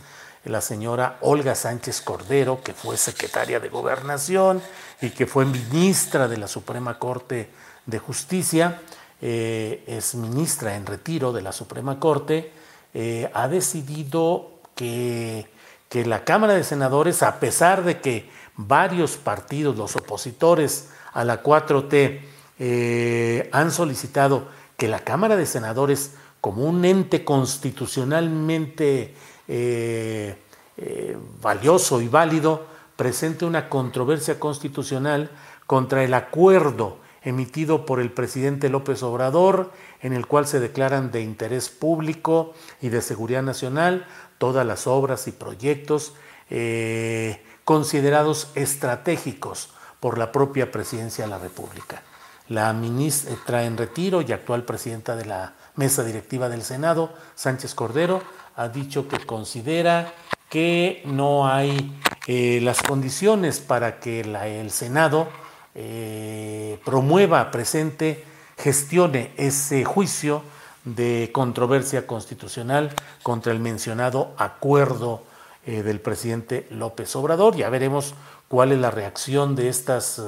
la 0.46 0.62
señora 0.62 1.18
Olga 1.22 1.56
Sánchez 1.56 2.02
Cordero, 2.02 2.62
que 2.64 2.74
fue 2.74 2.98
secretaria 2.98 3.60
de 3.60 3.70
Gobernación 3.70 4.62
y 5.02 5.10
que 5.10 5.26
fue 5.26 5.46
ministra 5.46 6.28
de 6.28 6.38
la 6.38 6.48
Suprema 6.48 7.00
Corte 7.00 7.50
de 7.88 7.98
Justicia, 7.98 8.80
eh, 9.24 9.84
es 9.88 10.14
ministra 10.14 10.76
en 10.76 10.86
retiro 10.86 11.34
de 11.34 11.42
la 11.42 11.52
Suprema 11.52 12.00
Corte, 12.00 12.52
eh, 12.94 13.32
ha 13.34 13.48
decidido 13.48 14.52
que, 14.76 15.48
que 15.90 16.06
la 16.06 16.24
Cámara 16.24 16.54
de 16.54 16.64
Senadores, 16.64 17.24
a 17.24 17.40
pesar 17.40 17.84
de 17.84 18.02
que 18.02 18.30
varios 18.56 19.18
partidos, 19.18 19.76
los 19.76 19.96
opositores 19.96 20.90
a 21.14 21.24
la 21.24 21.42
4T, 21.42 22.22
eh, 22.60 23.50
han 23.52 23.72
solicitado 23.72 24.56
que 24.78 24.88
la 24.88 25.00
Cámara 25.00 25.36
de 25.36 25.46
Senadores, 25.46 26.14
como 26.40 26.64
un 26.64 26.86
ente 26.86 27.26
constitucionalmente 27.26 29.16
eh, 29.48 30.38
eh, 30.78 31.18
valioso 31.42 32.00
y 32.02 32.08
válido, 32.08 32.66
presente 32.96 33.46
una 33.46 33.70
controversia 33.70 34.40
constitucional 34.40 35.32
contra 35.66 36.04
el 36.04 36.14
acuerdo 36.14 37.00
emitido 37.24 37.86
por 37.86 38.00
el 38.00 38.12
presidente 38.12 38.70
López 38.70 39.04
Obrador, 39.04 39.72
en 40.02 40.14
el 40.14 40.28
cual 40.28 40.48
se 40.48 40.60
declaran 40.60 41.12
de 41.12 41.22
interés 41.22 41.70
público 41.70 42.54
y 42.80 42.90
de 42.90 43.02
seguridad 43.02 43.44
nacional 43.44 44.06
todas 44.38 44.66
las 44.66 44.88
obras 44.88 45.28
y 45.28 45.32
proyectos 45.32 46.14
eh, 46.50 47.44
considerados 47.66 48.52
estratégicos 48.56 49.70
por 50.00 50.18
la 50.18 50.32
propia 50.32 50.72
presidencia 50.72 51.26
de 51.26 51.32
la 51.32 51.40
República. 51.40 52.04
La 52.50 52.72
ministra 52.72 53.66
en 53.66 53.76
retiro 53.76 54.22
y 54.22 54.32
actual 54.32 54.64
presidenta 54.64 55.16
de 55.18 55.26
la 55.26 55.54
mesa 55.76 56.04
directiva 56.04 56.48
del 56.48 56.64
Senado, 56.64 57.14
Sánchez 57.36 57.76
Cordero, 57.76 58.22
ha 58.56 58.70
dicho 58.70 59.08
que 59.10 59.26
considera 59.26 60.14
que 60.50 61.04
no 61.06 61.48
hay 61.48 62.00
eh, 62.26 62.60
las 62.62 62.82
condiciones 62.82 63.60
para 63.60 64.00
que 64.00 64.22
el 64.22 64.72
Senado 64.72 65.28
eh, 65.76 66.80
promueva, 66.86 67.52
presente, 67.52 68.24
gestione 68.58 69.34
ese 69.36 69.84
juicio 69.84 70.42
de 70.86 71.32
controversia 71.34 72.08
constitucional 72.08 72.92
contra 73.24 73.52
el 73.52 73.60
mencionado 73.60 74.34
acuerdo 74.38 75.24
eh, 75.66 75.84
del 75.84 76.00
presidente 76.00 76.66
López 76.72 77.14
Obrador. 77.18 77.58
Ya 77.58 77.70
veremos 77.70 78.16
cuál 78.48 78.72
es 78.72 78.80
la 78.80 78.90
reacción 78.90 79.58
de, 79.58 79.68
estas, 79.68 80.22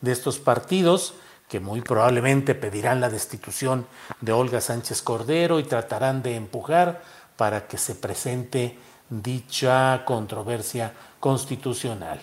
de 0.00 0.12
estos 0.12 0.40
partidos 0.40 1.14
que 1.50 1.58
muy 1.58 1.80
probablemente 1.80 2.54
pedirán 2.54 3.00
la 3.00 3.10
destitución 3.10 3.84
de 4.20 4.30
Olga 4.30 4.60
Sánchez 4.60 5.02
Cordero 5.02 5.58
y 5.58 5.64
tratarán 5.64 6.22
de 6.22 6.36
empujar 6.36 7.02
para 7.36 7.66
que 7.66 7.76
se 7.76 7.96
presente 7.96 8.78
dicha 9.08 10.04
controversia 10.04 10.92
constitucional. 11.18 12.22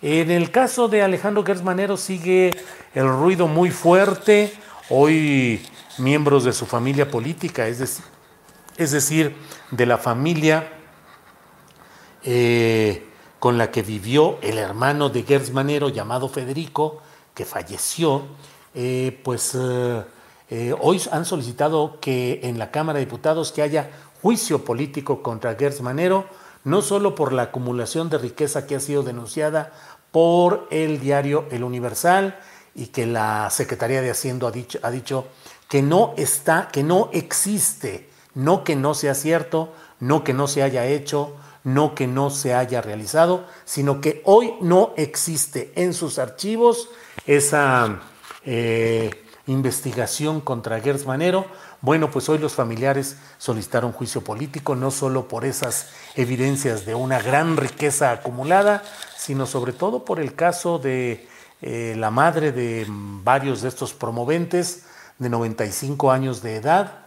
En 0.00 0.30
el 0.30 0.52
caso 0.52 0.86
de 0.86 1.02
Alejandro 1.02 1.44
Gersmanero 1.44 1.96
sigue 1.96 2.52
el 2.94 3.08
ruido 3.08 3.48
muy 3.48 3.72
fuerte. 3.72 4.52
Hoy 4.90 5.60
miembros 5.98 6.44
de 6.44 6.52
su 6.52 6.64
familia 6.64 7.10
política, 7.10 7.66
es 7.66 7.80
decir, 7.80 8.04
es 8.76 8.92
decir 8.92 9.34
de 9.72 9.86
la 9.86 9.98
familia 9.98 10.72
eh, 12.22 13.04
con 13.40 13.58
la 13.58 13.72
que 13.72 13.82
vivió 13.82 14.38
el 14.40 14.56
hermano 14.56 15.08
de 15.08 15.24
Gersmanero 15.24 15.88
llamado 15.88 16.28
Federico, 16.28 17.02
que 17.34 17.44
falleció, 17.44 18.22
eh, 18.80 19.18
pues 19.24 19.56
eh, 19.56 20.04
eh, 20.50 20.72
hoy 20.80 21.02
han 21.10 21.24
solicitado 21.24 21.98
que 22.00 22.38
en 22.44 22.60
la 22.60 22.70
Cámara 22.70 23.00
de 23.00 23.06
Diputados 23.06 23.50
que 23.50 23.62
haya 23.62 23.90
juicio 24.22 24.64
político 24.64 25.20
contra 25.20 25.56
Gers 25.56 25.80
Manero, 25.80 26.26
no 26.62 26.80
solo 26.80 27.16
por 27.16 27.32
la 27.32 27.42
acumulación 27.42 28.08
de 28.08 28.18
riqueza 28.18 28.68
que 28.68 28.76
ha 28.76 28.80
sido 28.80 29.02
denunciada 29.02 29.72
por 30.12 30.68
el 30.70 31.00
diario 31.00 31.46
El 31.50 31.64
Universal 31.64 32.38
y 32.72 32.86
que 32.86 33.04
la 33.04 33.50
Secretaría 33.50 34.00
de 34.00 34.12
Hacienda 34.12 34.46
ha 34.46 34.52
dicho, 34.52 34.78
ha 34.84 34.92
dicho 34.92 35.26
que 35.68 35.82
no 35.82 36.14
está, 36.16 36.68
que 36.68 36.84
no 36.84 37.10
existe, 37.12 38.08
no 38.36 38.62
que 38.62 38.76
no 38.76 38.94
sea 38.94 39.16
cierto, 39.16 39.72
no 39.98 40.22
que 40.22 40.34
no 40.34 40.46
se 40.46 40.62
haya 40.62 40.86
hecho, 40.86 41.34
no 41.64 41.96
que 41.96 42.06
no 42.06 42.30
se 42.30 42.54
haya 42.54 42.80
realizado, 42.80 43.44
sino 43.64 44.00
que 44.00 44.22
hoy 44.24 44.54
no 44.60 44.92
existe 44.96 45.72
en 45.74 45.94
sus 45.94 46.20
archivos 46.20 46.90
esa 47.26 48.02
eh, 48.50 49.10
investigación 49.46 50.40
contra 50.40 50.80
Gers 50.80 51.04
Manero. 51.04 51.44
Bueno, 51.82 52.10
pues 52.10 52.30
hoy 52.30 52.38
los 52.38 52.54
familiares 52.54 53.18
solicitaron 53.36 53.92
juicio 53.92 54.24
político, 54.24 54.74
no 54.74 54.90
solo 54.90 55.28
por 55.28 55.44
esas 55.44 55.90
evidencias 56.14 56.86
de 56.86 56.94
una 56.94 57.20
gran 57.20 57.58
riqueza 57.58 58.10
acumulada, 58.10 58.82
sino 59.18 59.44
sobre 59.44 59.74
todo 59.74 60.06
por 60.06 60.18
el 60.18 60.34
caso 60.34 60.78
de 60.78 61.28
eh, 61.60 61.94
la 61.98 62.10
madre 62.10 62.50
de 62.52 62.86
varios 62.88 63.60
de 63.60 63.68
estos 63.68 63.92
promoventes 63.92 64.86
de 65.18 65.28
95 65.28 66.10
años 66.10 66.40
de 66.40 66.56
edad, 66.56 67.04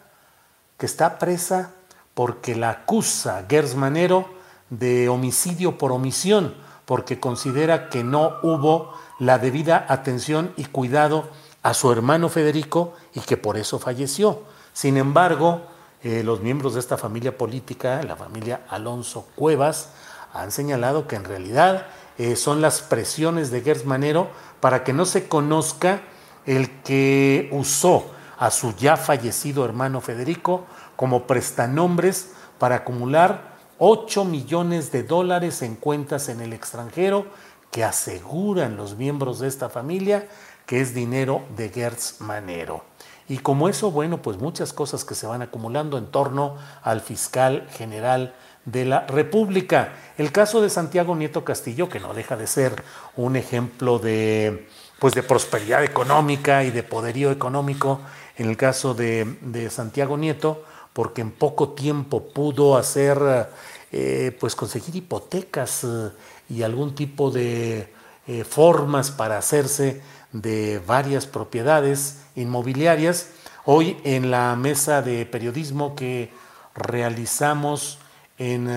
que 0.77 0.85
está 0.85 1.17
presa 1.17 1.71
porque 2.13 2.55
la 2.55 2.69
acusa 2.69 3.47
Gers 3.49 3.73
Manero 3.73 4.29
de 4.69 5.09
homicidio 5.09 5.79
por 5.79 5.91
omisión, 5.91 6.53
porque 6.85 7.19
considera 7.19 7.89
que 7.89 8.03
no 8.03 8.37
hubo 8.43 8.93
la 9.21 9.37
debida 9.37 9.85
atención 9.87 10.51
y 10.57 10.65
cuidado 10.65 11.29
a 11.61 11.75
su 11.75 11.91
hermano 11.91 12.27
Federico 12.27 12.95
y 13.13 13.19
que 13.19 13.37
por 13.37 13.55
eso 13.55 13.77
falleció. 13.77 14.41
Sin 14.73 14.97
embargo, 14.97 15.61
eh, 16.01 16.23
los 16.23 16.41
miembros 16.41 16.73
de 16.73 16.79
esta 16.79 16.97
familia 16.97 17.37
política, 17.37 18.01
la 18.01 18.15
familia 18.15 18.61
Alonso 18.67 19.27
Cuevas, 19.35 19.89
han 20.33 20.51
señalado 20.51 21.07
que 21.07 21.17
en 21.17 21.25
realidad 21.25 21.85
eh, 22.17 22.35
son 22.35 22.61
las 22.61 22.81
presiones 22.81 23.51
de 23.51 23.61
Gers 23.61 23.85
Manero 23.85 24.27
para 24.59 24.83
que 24.83 24.91
no 24.91 25.05
se 25.05 25.27
conozca 25.27 26.01
el 26.47 26.81
que 26.81 27.47
usó 27.51 28.05
a 28.39 28.49
su 28.49 28.75
ya 28.75 28.97
fallecido 28.97 29.63
hermano 29.63 30.01
Federico 30.01 30.65
como 30.95 31.27
prestanombres 31.27 32.31
para 32.57 32.77
acumular 32.77 33.51
8 33.77 34.25
millones 34.25 34.91
de 34.91 35.03
dólares 35.03 35.61
en 35.61 35.75
cuentas 35.75 36.27
en 36.27 36.41
el 36.41 36.53
extranjero 36.53 37.27
que 37.71 37.83
aseguran 37.83 38.77
los 38.77 38.95
miembros 38.97 39.39
de 39.39 39.47
esta 39.47 39.69
familia 39.69 40.27
que 40.65 40.81
es 40.81 40.93
dinero 40.93 41.43
de 41.55 41.69
Gertz 41.69 42.21
Manero. 42.21 42.83
Y 43.27 43.37
como 43.37 43.69
eso, 43.69 43.91
bueno, 43.91 44.21
pues 44.21 44.37
muchas 44.37 44.73
cosas 44.73 45.05
que 45.05 45.15
se 45.15 45.25
van 45.25 45.41
acumulando 45.41 45.97
en 45.97 46.07
torno 46.07 46.57
al 46.83 47.01
fiscal 47.01 47.67
general 47.71 48.35
de 48.65 48.85
la 48.85 49.07
República. 49.07 49.93
El 50.17 50.31
caso 50.31 50.61
de 50.61 50.69
Santiago 50.69 51.15
Nieto 51.15 51.43
Castillo, 51.43 51.89
que 51.89 51.99
no 51.99 52.13
deja 52.13 52.35
de 52.35 52.47
ser 52.47 52.83
un 53.15 53.35
ejemplo 53.35 53.99
de, 53.99 54.67
pues 54.99 55.13
de 55.13 55.23
prosperidad 55.23 55.83
económica 55.83 56.63
y 56.63 56.71
de 56.71 56.83
poderío 56.83 57.31
económico, 57.31 58.01
en 58.37 58.49
el 58.49 58.57
caso 58.57 58.93
de, 58.93 59.37
de 59.41 59.69
Santiago 59.69 60.17
Nieto, 60.17 60.63
porque 60.93 61.21
en 61.21 61.31
poco 61.31 61.69
tiempo 61.69 62.29
pudo 62.33 62.77
hacer, 62.77 63.47
eh, 63.91 64.35
pues 64.39 64.55
conseguir 64.55 64.95
hipotecas 64.95 65.83
eh, 65.83 66.11
y 66.51 66.63
algún 66.63 66.95
tipo 66.95 67.31
de 67.31 67.93
eh, 68.27 68.43
formas 68.43 69.11
para 69.11 69.37
hacerse 69.37 70.01
de 70.31 70.81
varias 70.85 71.25
propiedades 71.25 72.21
inmobiliarias. 72.35 73.29
Hoy 73.65 73.97
en 74.03 74.31
la 74.31 74.55
mesa 74.55 75.01
de 75.01 75.25
periodismo 75.25 75.95
que 75.95 76.31
realizamos 76.75 77.99
en 78.37 78.69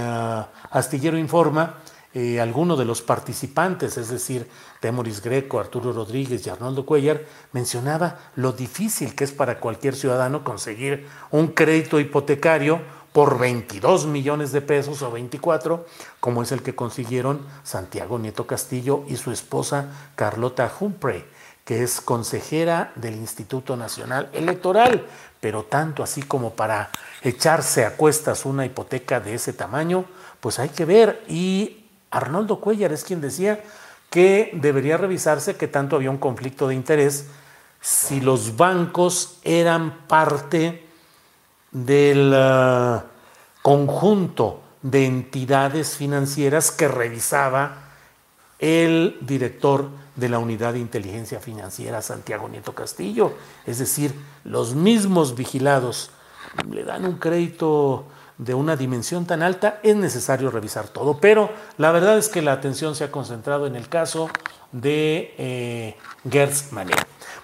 Astillero 0.71 1.17
Informa, 1.19 1.77
eh, 2.17 2.41
alguno 2.41 2.77
de 2.77 2.85
los 2.85 3.03
participantes, 3.03 3.99
es 3.99 4.09
decir, 4.09 4.49
Temoris 4.79 5.21
Greco, 5.21 5.59
Arturo 5.59 5.93
Rodríguez 5.93 6.47
y 6.47 6.51
Arnoldo 6.51 6.87
Cuellar, 6.87 7.25
mencionaba 7.51 8.19
lo 8.37 8.53
difícil 8.53 9.17
que 9.17 9.25
es 9.25 9.33
para 9.33 9.59
cualquier 9.59 9.97
ciudadano 9.97 10.45
conseguir 10.45 11.09
un 11.33 11.49
crédito 11.49 11.99
hipotecario 11.99 12.83
por 13.15 13.39
22 13.39 14.07
millones 14.07 14.51
de 14.51 14.61
pesos 14.61 15.01
o 15.03 15.13
24, 15.13 15.87
como 16.19 16.43
es 16.43 16.51
el 16.51 16.65
que 16.65 16.75
consiguieron 16.75 17.47
Santiago 17.63 18.19
Nieto 18.19 18.49
Castillo 18.49 19.05
y 19.07 19.15
su 19.15 19.31
esposa 19.31 19.87
Carlota 20.17 20.69
Humphrey, 20.81 21.25
que 21.65 21.85
es 21.85 22.01
consejera 22.01 22.91
del 22.97 23.15
Instituto 23.15 23.77
Nacional 23.77 24.31
Electoral, 24.33 25.07
pero 25.41 25.63
tanto 25.63 26.03
así 26.03 26.25
como 26.25 26.55
para 26.55 26.91
echarse 27.23 27.85
a 27.85 27.97
cuestas 27.97 28.45
una 28.47 28.67
hipoteca 28.67 29.21
de 29.21 29.35
ese 29.35 29.53
tamaño, 29.53 30.07
pues 30.41 30.59
hay 30.59 30.71
que 30.71 30.85
ver. 30.85 31.23
Y 31.29 31.87
Arnoldo 32.11 32.59
Cuellar 32.59 32.93
es 32.93 33.05
quien 33.05 33.21
decía 33.21 33.63
que 34.11 34.51
debería 34.55 34.97
revisarse 34.97 35.55
que 35.55 35.69
tanto 35.69 35.95
había 35.95 36.11
un 36.11 36.19
conflicto 36.19 36.67
de 36.67 36.75
interés 36.75 37.27
si 37.81 38.21
los 38.21 38.57
bancos 38.57 39.39
eran 39.45 39.99
parte 40.09 40.84
del 41.75 42.33
uh, 42.33 43.03
conjunto 43.61 44.63
de 44.81 45.05
entidades 45.05 45.97
financieras 45.97 46.71
que 46.71 46.89
revisaba 46.89 47.91
el 48.59 49.19
director 49.21 49.89
de 50.17 50.29
la 50.29 50.39
Unidad 50.39 50.73
de 50.73 50.79
Inteligencia 50.79 51.41
Financiera, 51.41 52.01
Santiago 52.01 52.49
Nieto 52.49 52.75
Castillo. 52.75 53.35
Es 53.67 53.79
decir, 53.79 54.15
los 54.45 54.75
mismos 54.75 55.35
vigilados 55.35 56.11
le 56.71 56.85
dan 56.85 57.05
un 57.05 57.19
crédito 57.19 58.07
de 58.39 58.55
una 58.55 58.77
dimensión 58.77 59.27
tan 59.27 59.43
alta, 59.43 59.81
es 59.83 59.97
necesario 59.97 60.51
revisar 60.51 60.89
todo. 60.89 61.19
Pero 61.19 61.51
la 61.79 61.93
verdad 61.93 62.19
es 62.19 62.29
que 62.29 62.43
la 62.43 62.53
atención 62.53 62.95
se 62.95 63.05
ha 63.05 63.11
concentrado 63.11 63.67
en 63.67 63.77
el 63.77 63.89
caso 63.89 64.29
de 64.73 65.35
eh, 65.39 65.97
Gertz. 66.31 66.73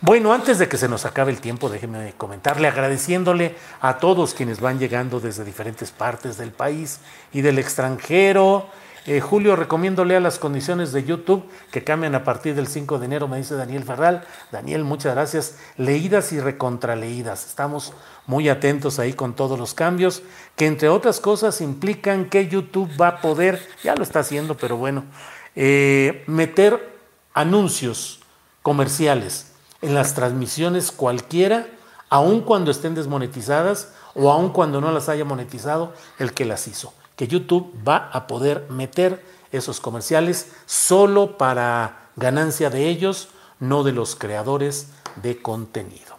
Bueno, 0.03 0.33
antes 0.33 0.59
de 0.59 0.67
que 0.67 0.79
se 0.79 0.89
nos 0.89 1.05
acabe 1.05 1.31
el 1.31 1.43
tiempo, 1.43 1.69
déjenme 1.69 2.15
comentarle, 2.17 2.67
agradeciéndole 2.69 3.55
a 3.83 3.99
todos 3.99 4.33
quienes 4.33 4.59
van 4.59 4.79
llegando 4.79 5.21
desde 5.21 5.45
diferentes 5.45 5.91
partes 5.91 6.39
del 6.39 6.53
país 6.53 7.01
y 7.35 7.43
del 7.43 7.59
extranjero. 7.59 8.67
Eh, 9.05 9.21
Julio, 9.21 9.57
recomiendo 9.57 10.07
lea 10.07 10.19
las 10.19 10.39
condiciones 10.39 10.93
de 10.93 11.05
YouTube 11.05 11.45
que 11.71 11.85
cambian 11.85 12.15
a 12.15 12.25
partir 12.25 12.55
del 12.55 12.67
5 12.67 12.99
de 12.99 13.05
enero, 13.05 13.29
me 13.29 13.37
dice 13.37 13.57
Daniel 13.57 13.85
Ferral. 13.85 14.25
Daniel, 14.51 14.85
muchas 14.85 15.15
gracias. 15.15 15.59
Leídas 15.77 16.33
y 16.33 16.41
recontraleídas. 16.41 17.47
Estamos 17.47 17.93
muy 18.27 18.49
atentos 18.49 18.99
ahí 18.99 19.13
con 19.13 19.35
todos 19.35 19.59
los 19.59 19.75
cambios, 19.75 20.23
que 20.57 20.67
entre 20.67 20.89
otras 20.89 21.21
cosas 21.21 21.61
implican 21.61 22.25
que 22.31 22.49
YouTube 22.49 22.91
va 22.99 23.09
a 23.09 23.21
poder, 23.21 23.61
ya 23.85 23.95
lo 23.95 24.03
está 24.03 24.21
haciendo, 24.21 24.57
pero 24.57 24.79
bueno, 24.79 25.05
eh, 25.55 26.25
meter 26.27 26.97
anuncios 27.35 28.21
comerciales 28.63 29.50
en 29.83 29.95
las 29.95 30.15
transmisiones 30.15 30.93
cualquiera, 30.93 31.67
aun 32.09 32.41
cuando 32.41 32.71
estén 32.71 32.95
desmonetizadas 32.95 33.93
o 34.15 34.31
aun 34.31 34.51
cuando 34.51 34.81
no 34.81 34.91
las 34.93 35.09
haya 35.09 35.25
monetizado 35.25 35.93
el 36.19 36.33
que 36.33 36.45
las 36.45 36.67
hizo. 36.69 36.93
Que 37.17 37.29
YouTube 37.29 37.73
va 37.87 38.11
a 38.13 38.27
poder 38.27 38.67
meter 38.71 39.25
esos 39.53 39.81
comerciales 39.81 40.53
solo 40.67 41.37
para 41.39 42.09
ganancia 42.17 42.71
de 42.71 42.89
ellos, 42.89 43.29
no 43.59 43.83
de 43.83 43.93
los 43.93 44.17
creadores 44.17 44.89
de 45.17 45.41
contenido. 45.41 46.19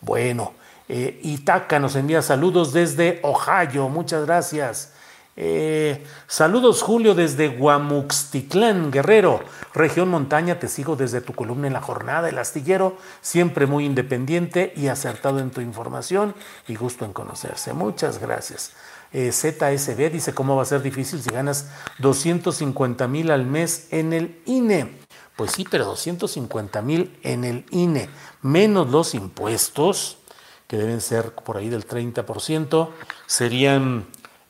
Bueno, 0.00 0.52
eh, 0.88 1.20
Itaca 1.22 1.78
nos 1.78 1.96
envía 1.96 2.22
saludos 2.22 2.72
desde 2.72 3.20
Ohio, 3.22 3.88
muchas 3.88 4.26
gracias. 4.26 4.91
Eh, 5.34 6.04
saludos 6.26 6.82
Julio 6.82 7.14
desde 7.14 7.48
Guamuxtitlán, 7.48 8.90
Guerrero, 8.90 9.40
región 9.72 10.10
montaña, 10.10 10.58
te 10.58 10.68
sigo 10.68 10.94
desde 10.94 11.22
tu 11.22 11.32
columna 11.32 11.66
en 11.66 11.72
la 11.72 11.80
jornada, 11.80 12.28
el 12.28 12.36
astillero, 12.36 12.98
siempre 13.22 13.66
muy 13.66 13.86
independiente 13.86 14.74
y 14.76 14.88
acertado 14.88 15.38
en 15.38 15.50
tu 15.50 15.62
información 15.62 16.34
y 16.68 16.74
gusto 16.74 17.06
en 17.06 17.14
conocerse. 17.14 17.72
Muchas 17.72 18.18
gracias. 18.18 18.72
Eh, 19.14 19.32
ZSB 19.32 20.10
dice 20.10 20.34
cómo 20.34 20.56
va 20.56 20.62
a 20.62 20.66
ser 20.66 20.82
difícil 20.82 21.22
si 21.22 21.30
ganas 21.30 21.70
250 21.98 23.08
mil 23.08 23.30
al 23.30 23.46
mes 23.46 23.88
en 23.90 24.12
el 24.12 24.40
INE. 24.44 25.00
Pues 25.36 25.52
sí, 25.52 25.66
pero 25.70 25.86
250 25.86 26.82
mil 26.82 27.18
en 27.22 27.44
el 27.44 27.64
INE, 27.70 28.10
menos 28.42 28.90
los 28.90 29.14
impuestos 29.14 30.18
que 30.66 30.76
deben 30.76 31.00
ser 31.00 31.32
por 31.34 31.56
ahí 31.56 31.70
del 31.70 31.86
30%, 31.86 32.90
serían... 33.26 34.06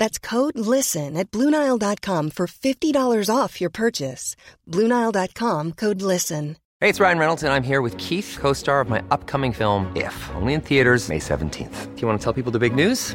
That's 0.00 0.18
code 0.18 0.58
LISTEN 0.58 1.18
at 1.18 1.30
Bluenile.com 1.30 2.30
for 2.30 2.46
$50 2.46 3.28
off 3.28 3.60
your 3.60 3.70
purchase. 3.70 4.34
Bluenile.com 4.66 5.72
code 5.72 6.00
LISTEN. 6.00 6.56
Hey, 6.80 6.88
it's 6.88 6.98
Ryan 6.98 7.18
Reynolds, 7.18 7.42
and 7.42 7.52
I'm 7.52 7.62
here 7.62 7.82
with 7.82 7.98
Keith, 7.98 8.38
co 8.40 8.54
star 8.54 8.80
of 8.80 8.88
my 8.88 9.02
upcoming 9.10 9.52
film, 9.52 9.92
If, 9.94 10.16
only 10.34 10.54
in 10.54 10.62
theaters, 10.62 11.10
May 11.10 11.18
17th. 11.18 11.94
Do 11.94 12.00
you 12.00 12.08
want 12.08 12.18
to 12.18 12.24
tell 12.24 12.32
people 12.32 12.50
the 12.50 12.58
big 12.58 12.74
news? 12.74 13.14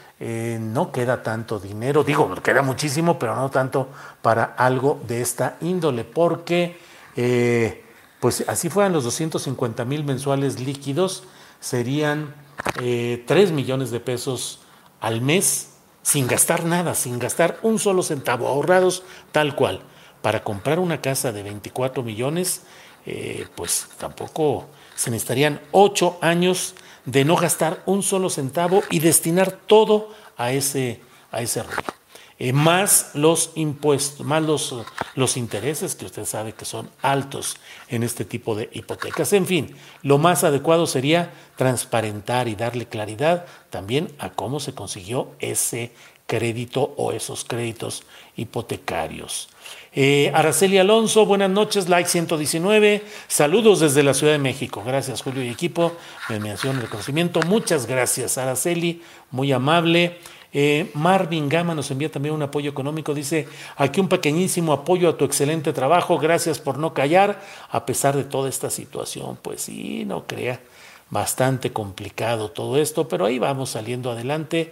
Eh, 0.23 0.59
no 0.61 0.91
queda 0.91 1.23
tanto 1.23 1.59
dinero, 1.59 2.03
digo, 2.03 2.31
queda 2.43 2.61
muchísimo, 2.61 3.17
pero 3.17 3.35
no 3.35 3.49
tanto 3.49 3.89
para 4.21 4.43
algo 4.43 5.01
de 5.07 5.19
esta 5.19 5.57
índole, 5.61 6.03
porque 6.03 6.77
eh, 7.15 7.83
pues 8.19 8.45
así 8.47 8.69
fueran 8.69 8.93
los 8.93 9.03
250 9.03 9.83
mil 9.83 10.03
mensuales 10.03 10.59
líquidos, 10.59 11.23
serían 11.59 12.35
3 12.75 12.83
eh, 12.83 13.51
millones 13.51 13.89
de 13.89 13.99
pesos 13.99 14.59
al 14.99 15.21
mes 15.21 15.69
sin 16.03 16.27
gastar 16.27 16.65
nada, 16.65 16.93
sin 16.93 17.17
gastar 17.17 17.57
un 17.63 17.79
solo 17.79 18.03
centavo, 18.03 18.47
ahorrados 18.47 19.01
tal 19.31 19.55
cual. 19.55 19.81
Para 20.21 20.43
comprar 20.43 20.77
una 20.77 21.01
casa 21.01 21.31
de 21.31 21.41
24 21.41 22.03
millones, 22.03 22.61
pues 23.55 23.87
tampoco 23.97 24.67
se 24.93 25.09
necesitarían 25.09 25.59
8 25.71 26.19
años 26.21 26.75
de 27.05 27.25
no 27.25 27.35
gastar 27.35 27.81
un 27.85 28.03
solo 28.03 28.29
centavo 28.29 28.83
y 28.89 28.99
destinar 28.99 29.51
todo 29.51 30.09
a 30.37 30.51
ese, 30.51 31.01
a 31.31 31.41
ese 31.41 31.63
eh, 32.43 32.53
más 32.53 33.11
los 33.13 33.51
impuestos, 33.53 34.25
más 34.25 34.41
los, 34.41 34.75
los 35.13 35.37
intereses 35.37 35.93
que 35.93 36.05
usted 36.05 36.25
sabe 36.25 36.53
que 36.53 36.65
son 36.65 36.89
altos 37.03 37.57
en 37.87 38.01
este 38.01 38.25
tipo 38.25 38.55
de 38.55 38.67
hipotecas. 38.73 39.31
En 39.33 39.45
fin, 39.45 39.75
lo 40.01 40.17
más 40.17 40.43
adecuado 40.43 40.87
sería 40.87 41.31
transparentar 41.55 42.47
y 42.47 42.55
darle 42.55 42.87
claridad 42.87 43.45
también 43.69 44.11
a 44.17 44.31
cómo 44.31 44.59
se 44.59 44.73
consiguió 44.73 45.27
ese 45.37 45.91
crédito 46.31 46.93
o 46.95 47.11
esos 47.11 47.43
créditos 47.43 48.03
hipotecarios. 48.37 49.49
Eh, 49.91 50.31
Araceli 50.33 50.77
Alonso, 50.77 51.25
buenas 51.25 51.49
noches, 51.49 51.89
like 51.89 52.07
119, 52.07 53.03
saludos 53.27 53.81
desde 53.81 54.01
la 54.01 54.13
Ciudad 54.13 54.31
de 54.31 54.39
México. 54.39 54.81
Gracias 54.85 55.23
Julio 55.23 55.43
y 55.43 55.49
equipo, 55.49 55.91
mediación 56.29 56.77
y 56.77 56.79
reconocimiento. 56.83 57.41
Muchas 57.41 57.85
gracias 57.85 58.37
Araceli, 58.37 59.01
muy 59.29 59.51
amable. 59.51 60.19
Eh, 60.53 60.89
Marvin 60.93 61.49
Gama 61.49 61.75
nos 61.75 61.91
envía 61.91 62.09
también 62.09 62.33
un 62.33 62.43
apoyo 62.43 62.69
económico. 62.69 63.13
Dice, 63.13 63.49
aquí 63.75 63.99
un 63.99 64.07
pequeñísimo 64.07 64.71
apoyo 64.71 65.09
a 65.09 65.17
tu 65.17 65.25
excelente 65.25 65.73
trabajo. 65.73 66.17
Gracias 66.17 66.59
por 66.59 66.77
no 66.77 66.93
callar 66.93 67.41
a 67.69 67.85
pesar 67.85 68.15
de 68.15 68.23
toda 68.23 68.47
esta 68.47 68.69
situación. 68.69 69.37
Pues 69.41 69.63
sí, 69.63 70.05
no 70.05 70.25
crea. 70.25 70.61
Bastante 71.09 71.73
complicado 71.73 72.51
todo 72.51 72.77
esto, 72.77 73.09
pero 73.09 73.25
ahí 73.25 73.37
vamos 73.37 73.71
saliendo 73.71 74.11
adelante. 74.11 74.71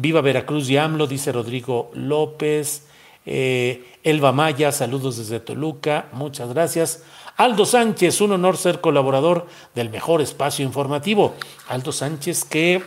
Viva 0.00 0.20
Veracruz 0.20 0.70
y 0.70 0.76
AMLO, 0.76 1.08
dice 1.08 1.32
Rodrigo 1.32 1.90
López. 1.92 2.84
Eh, 3.26 3.96
Elba 4.04 4.30
Maya, 4.30 4.70
saludos 4.70 5.16
desde 5.18 5.40
Toluca. 5.40 6.06
Muchas 6.12 6.50
gracias. 6.50 7.02
Aldo 7.36 7.66
Sánchez, 7.66 8.20
un 8.20 8.30
honor 8.30 8.56
ser 8.56 8.80
colaborador 8.80 9.48
del 9.74 9.90
mejor 9.90 10.20
espacio 10.20 10.64
informativo. 10.64 11.34
Aldo 11.66 11.90
Sánchez 11.90 12.44
que 12.44 12.84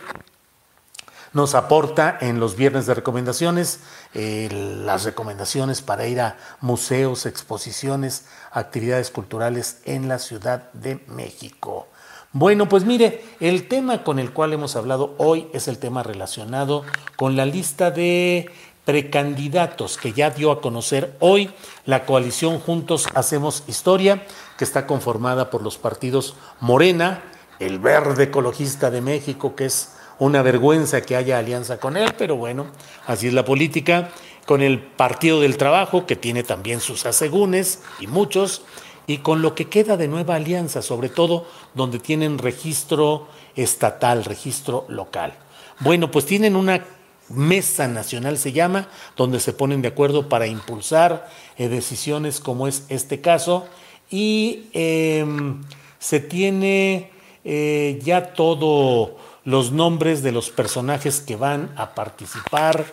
nos 1.34 1.54
aporta 1.54 2.16
en 2.18 2.40
los 2.40 2.56
viernes 2.56 2.86
de 2.86 2.94
recomendaciones 2.94 3.80
eh, 4.14 4.48
las 4.50 5.04
recomendaciones 5.04 5.82
para 5.82 6.06
ir 6.06 6.18
a 6.18 6.38
museos, 6.62 7.26
exposiciones, 7.26 8.24
actividades 8.52 9.10
culturales 9.10 9.82
en 9.84 10.08
la 10.08 10.18
Ciudad 10.18 10.72
de 10.72 11.04
México. 11.08 11.88
Bueno, 12.34 12.66
pues 12.66 12.86
mire, 12.86 13.22
el 13.40 13.68
tema 13.68 14.04
con 14.04 14.18
el 14.18 14.32
cual 14.32 14.54
hemos 14.54 14.74
hablado 14.74 15.14
hoy 15.18 15.48
es 15.52 15.68
el 15.68 15.76
tema 15.76 16.02
relacionado 16.02 16.82
con 17.16 17.36
la 17.36 17.44
lista 17.44 17.90
de 17.90 18.50
precandidatos 18.86 19.98
que 19.98 20.14
ya 20.14 20.30
dio 20.30 20.50
a 20.50 20.62
conocer 20.62 21.14
hoy 21.20 21.50
la 21.84 22.06
coalición 22.06 22.58
Juntos 22.58 23.06
Hacemos 23.14 23.64
Historia, 23.66 24.24
que 24.56 24.64
está 24.64 24.86
conformada 24.86 25.50
por 25.50 25.62
los 25.62 25.76
partidos 25.76 26.34
Morena, 26.58 27.22
el 27.60 27.78
Verde 27.78 28.24
Ecologista 28.24 28.90
de 28.90 29.02
México, 29.02 29.54
que 29.54 29.66
es 29.66 29.94
una 30.18 30.40
vergüenza 30.40 31.02
que 31.02 31.16
haya 31.16 31.38
alianza 31.38 31.80
con 31.80 31.98
él, 31.98 32.14
pero 32.16 32.36
bueno, 32.36 32.68
así 33.06 33.26
es 33.26 33.34
la 33.34 33.44
política, 33.44 34.08
con 34.46 34.62
el 34.62 34.80
Partido 34.80 35.42
del 35.42 35.58
Trabajo, 35.58 36.06
que 36.06 36.16
tiene 36.16 36.44
también 36.44 36.80
sus 36.80 37.04
asegúnes 37.04 37.82
y 38.00 38.06
muchos, 38.06 38.62
y 39.06 39.18
con 39.18 39.42
lo 39.42 39.54
que 39.54 39.68
queda 39.68 39.96
de 39.96 40.08
nueva 40.08 40.36
alianza, 40.36 40.82
sobre 40.82 41.08
todo 41.08 41.46
donde 41.74 41.98
tienen 41.98 42.38
registro 42.38 43.28
estatal, 43.56 44.24
registro 44.24 44.84
local. 44.88 45.34
Bueno, 45.80 46.10
pues 46.10 46.26
tienen 46.26 46.56
una 46.56 46.84
mesa 47.28 47.88
nacional 47.88 48.38
se 48.38 48.52
llama, 48.52 48.88
donde 49.16 49.40
se 49.40 49.52
ponen 49.52 49.82
de 49.82 49.88
acuerdo 49.88 50.28
para 50.28 50.46
impulsar 50.46 51.28
eh, 51.56 51.68
decisiones 51.68 52.40
como 52.40 52.68
es 52.68 52.84
este 52.88 53.20
caso 53.20 53.66
y 54.10 54.68
em, 54.72 55.62
se 55.98 56.20
tiene 56.20 57.10
eh, 57.44 57.98
ya 58.02 58.34
todos 58.34 59.12
los 59.44 59.72
nombres 59.72 60.22
de 60.22 60.32
los 60.32 60.50
personajes 60.50 61.20
que 61.20 61.36
van 61.36 61.72
a 61.76 61.94
participar 61.94 62.84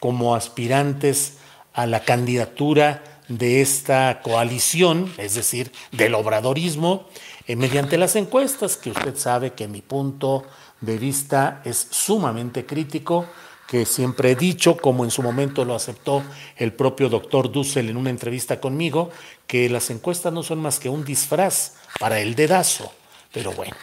como 0.00 0.34
aspirantes 0.34 1.38
a 1.74 1.86
la 1.86 2.00
candidatura 2.04 3.02
de 3.28 3.60
esta 3.60 4.20
coalición, 4.22 5.12
es 5.18 5.34
decir, 5.34 5.70
del 5.92 6.14
obradorismo, 6.14 7.06
eh, 7.46 7.56
mediante 7.56 7.98
las 7.98 8.16
encuestas, 8.16 8.76
que 8.76 8.90
usted 8.90 9.16
sabe 9.16 9.52
que 9.52 9.68
mi 9.68 9.82
punto 9.82 10.44
de 10.80 10.98
vista 10.98 11.62
es 11.64 11.88
sumamente 11.90 12.64
crítico, 12.64 13.26
que 13.66 13.84
siempre 13.84 14.30
he 14.30 14.34
dicho, 14.34 14.78
como 14.78 15.04
en 15.04 15.10
su 15.10 15.22
momento 15.22 15.64
lo 15.64 15.74
aceptó 15.74 16.22
el 16.56 16.72
propio 16.72 17.10
doctor 17.10 17.52
Dussel 17.52 17.90
en 17.90 17.98
una 17.98 18.08
entrevista 18.08 18.60
conmigo, 18.60 19.10
que 19.46 19.68
las 19.68 19.90
encuestas 19.90 20.32
no 20.32 20.42
son 20.42 20.60
más 20.60 20.78
que 20.78 20.88
un 20.88 21.04
disfraz 21.04 21.74
para 22.00 22.18
el 22.20 22.34
dedazo. 22.34 22.90
Pero 23.30 23.52
bueno, 23.52 23.76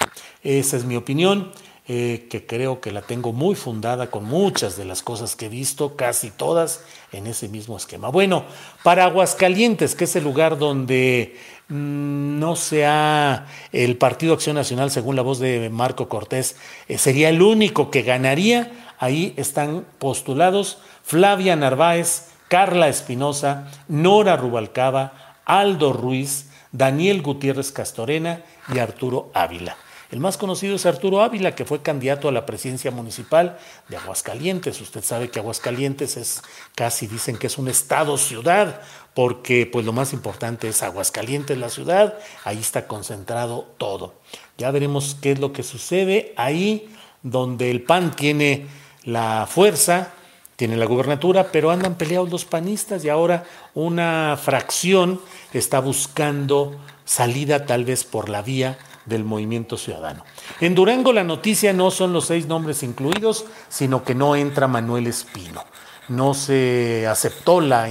esa 0.43 0.77
es 0.77 0.85
mi 0.85 0.95
opinión. 0.95 1.51
Eh, 1.87 2.25
que 2.31 2.47
creo 2.47 2.81
que 2.81 2.91
la 2.91 3.03
tengo 3.03 3.31
muy 3.31 3.53
fundada 3.53 4.09
con 4.09 4.25
muchas 4.25 4.75
de 4.75 4.85
las 4.85 5.03
cosas 5.03 5.35
que 5.35 5.45
he 5.45 5.49
visto, 5.49 5.95
casi 5.95 6.31
todas 6.31 6.83
en 7.11 7.27
ese 7.27 7.47
mismo 7.47 7.77
esquema. 7.77 8.09
Bueno, 8.09 8.43
para 8.81 9.05
Aguascalientes, 9.05 9.93
que 9.93 10.05
es 10.05 10.15
el 10.15 10.23
lugar 10.23 10.57
donde 10.57 11.37
mm, 11.67 12.39
no 12.39 12.55
sea 12.55 13.45
el 13.71 13.97
Partido 13.97 14.33
Acción 14.33 14.55
Nacional, 14.55 14.89
según 14.89 15.15
la 15.15 15.21
voz 15.21 15.37
de 15.37 15.69
Marco 15.69 16.09
Cortés, 16.09 16.55
eh, 16.87 16.97
sería 16.97 17.29
el 17.29 17.43
único 17.43 17.91
que 17.91 18.01
ganaría 18.01 18.71
Ahí 18.97 19.33
están 19.37 19.85
postulados 19.99 20.79
Flavia 21.03 21.55
Narváez, 21.55 22.29
Carla 22.47 22.87
Espinosa, 22.87 23.67
Nora 23.87 24.37
Rubalcaba, 24.37 25.37
Aldo 25.45 25.93
Ruiz, 25.93 26.49
Daniel 26.71 27.21
Gutiérrez 27.21 27.71
Castorena 27.71 28.41
y 28.73 28.79
Arturo 28.79 29.29
Ávila. 29.33 29.77
El 30.11 30.19
más 30.19 30.37
conocido 30.37 30.75
es 30.75 30.85
Arturo 30.85 31.21
Ávila, 31.21 31.55
que 31.55 31.65
fue 31.65 31.81
candidato 31.81 32.29
a 32.29 32.31
la 32.31 32.45
presidencia 32.45 32.91
municipal 32.91 33.57
de 33.89 33.97
Aguascalientes. 33.97 34.79
Usted 34.79 35.03
sabe 35.03 35.29
que 35.29 35.39
Aguascalientes 35.39 36.15
es 36.17 36.41
casi 36.75 37.07
dicen 37.07 37.37
que 37.37 37.47
es 37.47 37.57
un 37.57 37.67
estado 37.67 38.17
ciudad, 38.17 38.81
porque 39.13 39.65
pues 39.65 39.85
lo 39.85 39.93
más 39.93 40.13
importante 40.13 40.67
es 40.67 40.83
Aguascalientes 40.83 41.57
la 41.57 41.69
ciudad, 41.69 42.19
ahí 42.43 42.59
está 42.59 42.87
concentrado 42.87 43.67
todo. 43.77 44.15
Ya 44.57 44.69
veremos 44.71 45.17
qué 45.21 45.31
es 45.31 45.39
lo 45.39 45.53
que 45.53 45.63
sucede 45.63 46.33
ahí 46.37 46.89
donde 47.23 47.71
el 47.71 47.81
PAN 47.81 48.15
tiene 48.15 48.67
la 49.03 49.47
fuerza, 49.49 50.11
tiene 50.55 50.77
la 50.77 50.85
gubernatura, 50.85 51.51
pero 51.51 51.71
andan 51.71 51.95
peleados 51.95 52.29
los 52.29 52.45
panistas 52.45 53.03
y 53.03 53.09
ahora 53.09 53.43
una 53.73 54.37
fracción 54.41 55.19
está 55.53 55.79
buscando 55.79 56.79
salida 57.03 57.65
tal 57.65 57.83
vez 57.83 58.03
por 58.03 58.29
la 58.29 58.41
vía 58.41 58.77
del 59.05 59.23
movimiento 59.23 59.77
ciudadano. 59.77 60.23
En 60.59 60.75
Durango 60.75 61.13
la 61.13 61.23
noticia 61.23 61.73
no 61.73 61.91
son 61.91 62.13
los 62.13 62.25
seis 62.25 62.47
nombres 62.47 62.83
incluidos, 62.83 63.45
sino 63.69 64.03
que 64.03 64.15
no 64.15 64.35
entra 64.35 64.67
Manuel 64.67 65.07
Espino. 65.07 65.63
No 66.07 66.33
se 66.33 67.07
aceptó 67.07 67.61
la, 67.61 67.89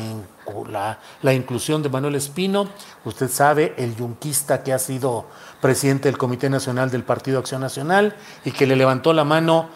la, 1.23 1.35
inclusión 1.35 1.83
de 1.83 1.89
Manuel 1.89 2.15
Espino. 2.15 2.69
Usted 3.05 3.29
sabe, 3.29 3.75
el 3.77 3.97
yunquista 3.97 4.63
que 4.63 4.73
ha 4.73 4.79
sido 4.79 5.27
presidente 5.61 6.09
del 6.09 6.19
Comité 6.19 6.49
Nacional 6.49 6.91
del 6.91 7.03
Partido 7.03 7.39
Acción 7.39 7.61
Nacional 7.61 8.15
y 8.45 8.53
que 8.53 8.67
le 8.67 8.77
levantó 8.77 9.13
la 9.13 9.25
mano 9.25 9.69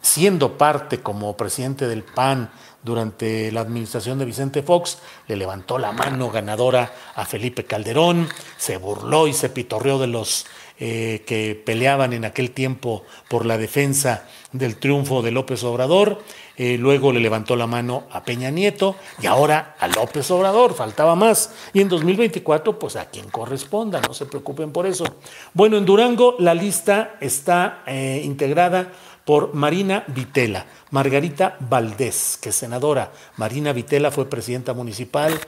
siendo 0.00 0.56
parte 0.56 1.00
como 1.00 1.36
presidente 1.36 1.88
del 1.88 2.04
PAN 2.04 2.50
durante 2.82 3.50
la 3.52 3.60
administración 3.60 4.18
de 4.18 4.24
Vicente 4.24 4.62
Fox, 4.62 4.98
le 5.26 5.36
levantó 5.36 5.78
la 5.78 5.92
mano 5.92 6.30
ganadora 6.30 6.92
a 7.14 7.24
Felipe 7.24 7.64
Calderón, 7.64 8.28
se 8.56 8.76
burló 8.76 9.26
y 9.26 9.32
se 9.32 9.48
pitorreó 9.48 9.98
de 9.98 10.06
los 10.06 10.46
eh, 10.80 11.24
que 11.26 11.60
peleaban 11.66 12.12
en 12.12 12.24
aquel 12.24 12.52
tiempo 12.52 13.04
por 13.28 13.44
la 13.44 13.58
defensa 13.58 14.28
del 14.52 14.76
triunfo 14.76 15.22
de 15.22 15.32
López 15.32 15.64
Obrador, 15.64 16.22
eh, 16.56 16.76
luego 16.78 17.12
le 17.12 17.18
levantó 17.18 17.56
la 17.56 17.66
mano 17.66 18.04
a 18.10 18.24
Peña 18.24 18.50
Nieto 18.50 18.96
y 19.20 19.26
ahora 19.26 19.74
a 19.78 19.88
López 19.88 20.30
Obrador, 20.30 20.74
faltaba 20.74 21.16
más. 21.16 21.52
Y 21.72 21.80
en 21.80 21.88
2024, 21.88 22.78
pues 22.78 22.94
a 22.94 23.10
quien 23.10 23.28
corresponda, 23.28 24.00
no 24.00 24.14
se 24.14 24.26
preocupen 24.26 24.72
por 24.72 24.86
eso. 24.86 25.04
Bueno, 25.52 25.76
en 25.78 25.84
Durango 25.84 26.36
la 26.38 26.54
lista 26.54 27.16
está 27.20 27.82
eh, 27.86 28.22
integrada 28.24 28.92
por 29.28 29.52
Marina 29.52 30.04
Vitela, 30.06 30.64
Margarita 30.90 31.58
Valdés, 31.60 32.38
que 32.40 32.48
es 32.48 32.54
senadora. 32.54 33.12
Marina 33.36 33.74
Vitela 33.74 34.10
fue 34.10 34.30
presidenta 34.30 34.72
municipal, 34.72 35.38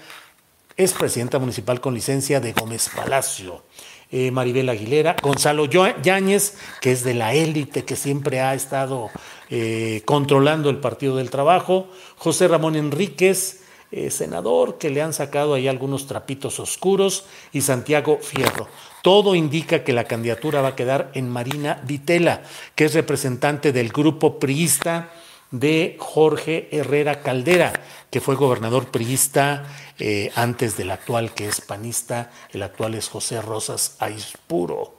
es 0.77 0.93
presidenta 0.93 1.39
municipal 1.39 1.81
con 1.81 1.95
licencia 1.95 2.41
de 2.41 2.53
Gómez 2.53 2.91
Palacio. 2.95 3.63
Eh, 4.11 4.33
Maribel 4.33 4.69
Aguilera, 4.69 5.17
Gonzalo 5.23 5.65
Yáñez, 5.65 6.59
que 6.83 6.93
es 6.93 7.05
de 7.05 7.15
la 7.15 7.33
élite 7.33 7.87
que 7.87 7.97
siempre 7.97 8.41
ha 8.43 8.53
estado 8.53 9.09
eh, 9.49 10.03
controlando 10.05 10.69
el 10.69 10.77
Partido 10.77 11.17
del 11.17 11.31
Trabajo, 11.31 11.89
José 12.19 12.49
Ramón 12.49 12.77
Enríquez, 12.77 13.60
eh, 13.93 14.11
senador, 14.11 14.79
que 14.79 14.91
le 14.91 15.03
han 15.03 15.13
sacado 15.13 15.55
ahí 15.55 15.69
algunos 15.69 16.07
trapitos 16.07 16.61
oscuros, 16.61 17.25
y 17.53 17.63
Santiago 17.63 18.19
Fierro. 18.23 18.69
Todo 19.03 19.35
indica 19.35 19.83
que 19.83 19.93
la 19.93 20.05
candidatura 20.05 20.61
va 20.61 20.69
a 20.69 20.77
quedar 20.77 21.11
en 21.15 21.29
Marina 21.29 21.81
Vitela, 21.85 22.43
que 22.75 22.85
es 22.85 22.95
representante 22.95 23.73
del 23.73 23.89
grupo 23.89 24.39
priista 24.39 25.11
de 25.51 25.97
Jorge 25.99 26.69
Herrera 26.71 27.23
Caldera, 27.23 27.73
que 28.11 28.21
fue 28.21 28.37
gobernador 28.37 28.91
priista 28.91 29.65
eh, 29.99 30.31
antes 30.35 30.77
del 30.77 30.91
actual, 30.91 31.35
que 31.35 31.49
es 31.49 31.61
panista, 31.61 32.31
el 32.53 32.63
actual 32.63 32.95
es 32.95 33.09
José 33.09 33.43
Rosas 33.43 33.97
Aispuro. 33.99 34.99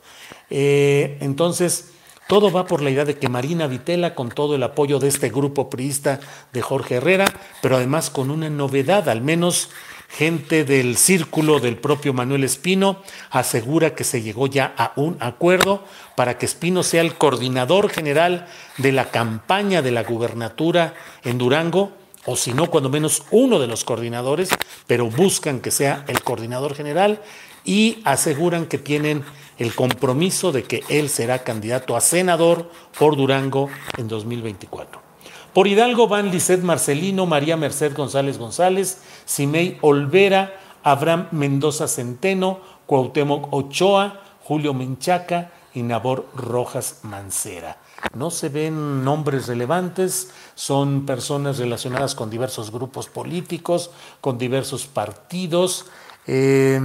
Eh, 0.49 1.17
entonces, 1.21 1.91
todo 2.31 2.49
va 2.49 2.65
por 2.65 2.81
la 2.81 2.89
idea 2.89 3.03
de 3.03 3.17
que 3.17 3.27
Marina 3.27 3.67
Vitela, 3.67 4.15
con 4.15 4.29
todo 4.29 4.55
el 4.55 4.63
apoyo 4.63 4.99
de 4.99 5.09
este 5.09 5.27
grupo 5.27 5.69
priista 5.69 6.21
de 6.53 6.61
Jorge 6.61 6.95
Herrera, 6.95 7.25
pero 7.61 7.75
además 7.75 8.09
con 8.09 8.31
una 8.31 8.49
novedad, 8.49 9.09
al 9.09 9.19
menos 9.19 9.69
gente 10.07 10.63
del 10.63 10.95
círculo 10.95 11.59
del 11.59 11.75
propio 11.75 12.13
Manuel 12.13 12.45
Espino 12.45 13.03
asegura 13.31 13.95
que 13.95 14.05
se 14.05 14.21
llegó 14.21 14.47
ya 14.47 14.73
a 14.77 14.93
un 14.95 15.17
acuerdo 15.19 15.83
para 16.15 16.37
que 16.37 16.45
Espino 16.45 16.83
sea 16.83 17.01
el 17.01 17.15
coordinador 17.15 17.89
general 17.89 18.47
de 18.77 18.93
la 18.93 19.11
campaña 19.11 19.81
de 19.81 19.91
la 19.91 20.03
gubernatura 20.03 20.93
en 21.25 21.37
Durango, 21.37 21.91
o 22.25 22.37
si 22.37 22.53
no, 22.53 22.67
cuando 22.67 22.89
menos 22.89 23.23
uno 23.31 23.59
de 23.59 23.67
los 23.67 23.83
coordinadores, 23.83 24.51
pero 24.87 25.09
buscan 25.09 25.59
que 25.59 25.71
sea 25.71 26.05
el 26.07 26.23
coordinador 26.23 26.75
general 26.75 27.21
y 27.65 27.99
aseguran 28.05 28.67
que 28.67 28.77
tienen 28.77 29.25
el 29.57 29.75
compromiso 29.75 30.51
de 30.51 30.63
que 30.63 30.83
él 30.89 31.09
será 31.09 31.39
candidato 31.39 31.95
a 31.95 32.01
senador 32.01 32.69
por 32.97 33.15
Durango 33.15 33.69
en 33.97 34.07
2024. 34.07 35.01
Por 35.53 35.67
Hidalgo 35.67 36.07
van 36.07 36.31
Lisset 36.31 36.61
Marcelino, 36.61 37.25
María 37.25 37.57
Merced 37.57 37.95
González 37.95 38.37
González, 38.37 38.99
Simei 39.25 39.77
Olvera, 39.81 40.53
Abraham 40.81 41.27
Mendoza 41.31 41.87
Centeno, 41.87 42.59
Cuauhtémoc 42.85 43.53
Ochoa, 43.53 44.21
Julio 44.43 44.73
Menchaca 44.73 45.51
y 45.73 45.83
Nabor 45.83 46.27
Rojas 46.35 46.99
Mancera. 47.03 47.77
No 48.15 48.31
se 48.31 48.49
ven 48.49 49.03
nombres 49.03 49.47
relevantes, 49.47 50.31
son 50.55 51.05
personas 51.05 51.59
relacionadas 51.59 52.15
con 52.15 52.29
diversos 52.29 52.71
grupos 52.71 53.09
políticos, 53.09 53.91
con 54.21 54.37
diversos 54.37 54.87
partidos. 54.87 55.85
Eh, 56.27 56.79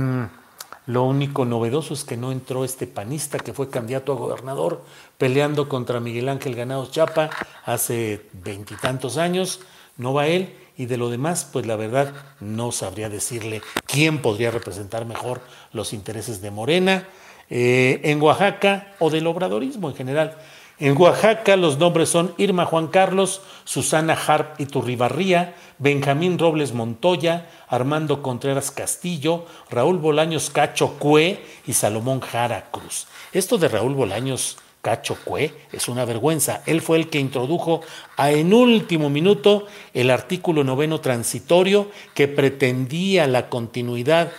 lo 0.86 1.02
único 1.02 1.44
novedoso 1.44 1.94
es 1.94 2.04
que 2.04 2.16
no 2.16 2.30
entró 2.30 2.64
este 2.64 2.86
panista 2.86 3.38
que 3.38 3.52
fue 3.52 3.70
candidato 3.70 4.12
a 4.12 4.16
gobernador 4.16 4.82
peleando 5.18 5.68
contra 5.68 5.98
Miguel 5.98 6.28
Ángel 6.28 6.54
Ganados 6.54 6.92
Chapa 6.92 7.28
hace 7.64 8.22
veintitantos 8.32 9.16
años. 9.16 9.60
No 9.96 10.14
va 10.14 10.28
él 10.28 10.54
y 10.76 10.86
de 10.86 10.96
lo 10.96 11.10
demás, 11.10 11.48
pues 11.52 11.66
la 11.66 11.74
verdad 11.74 12.12
no 12.38 12.70
sabría 12.70 13.08
decirle 13.08 13.62
quién 13.86 14.22
podría 14.22 14.50
representar 14.52 15.06
mejor 15.06 15.40
los 15.72 15.92
intereses 15.92 16.40
de 16.40 16.50
Morena 16.52 17.08
eh, 17.50 18.00
en 18.04 18.22
Oaxaca 18.22 18.94
o 19.00 19.10
del 19.10 19.26
obradorismo 19.26 19.88
en 19.88 19.96
general. 19.96 20.36
En 20.78 20.94
Oaxaca 21.00 21.56
los 21.56 21.78
nombres 21.78 22.10
son 22.10 22.34
Irma 22.36 22.66
Juan 22.66 22.88
Carlos, 22.88 23.40
Susana 23.64 24.12
Harp 24.12 24.60
Iturribarría, 24.60 25.54
Benjamín 25.78 26.38
Robles 26.38 26.74
Montoya, 26.74 27.48
Armando 27.66 28.20
Contreras 28.20 28.70
Castillo, 28.70 29.46
Raúl 29.70 29.96
Bolaños 29.96 30.50
Cacho 30.50 30.98
Cue 30.98 31.42
y 31.66 31.72
Salomón 31.72 32.20
Jara 32.20 32.66
Cruz. 32.70 33.06
Esto 33.32 33.56
de 33.56 33.68
Raúl 33.68 33.94
Bolaños 33.94 34.58
Cacho 34.82 35.16
Cue 35.24 35.54
es 35.72 35.88
una 35.88 36.04
vergüenza. 36.04 36.62
Él 36.66 36.82
fue 36.82 36.98
el 36.98 37.08
que 37.08 37.20
introdujo 37.20 37.80
a 38.18 38.30
en 38.30 38.52
último 38.52 39.08
minuto 39.08 39.66
el 39.94 40.10
artículo 40.10 40.62
noveno 40.62 41.00
transitorio 41.00 41.90
que 42.12 42.28
pretendía 42.28 43.26
la 43.26 43.48
continuidad 43.48 44.30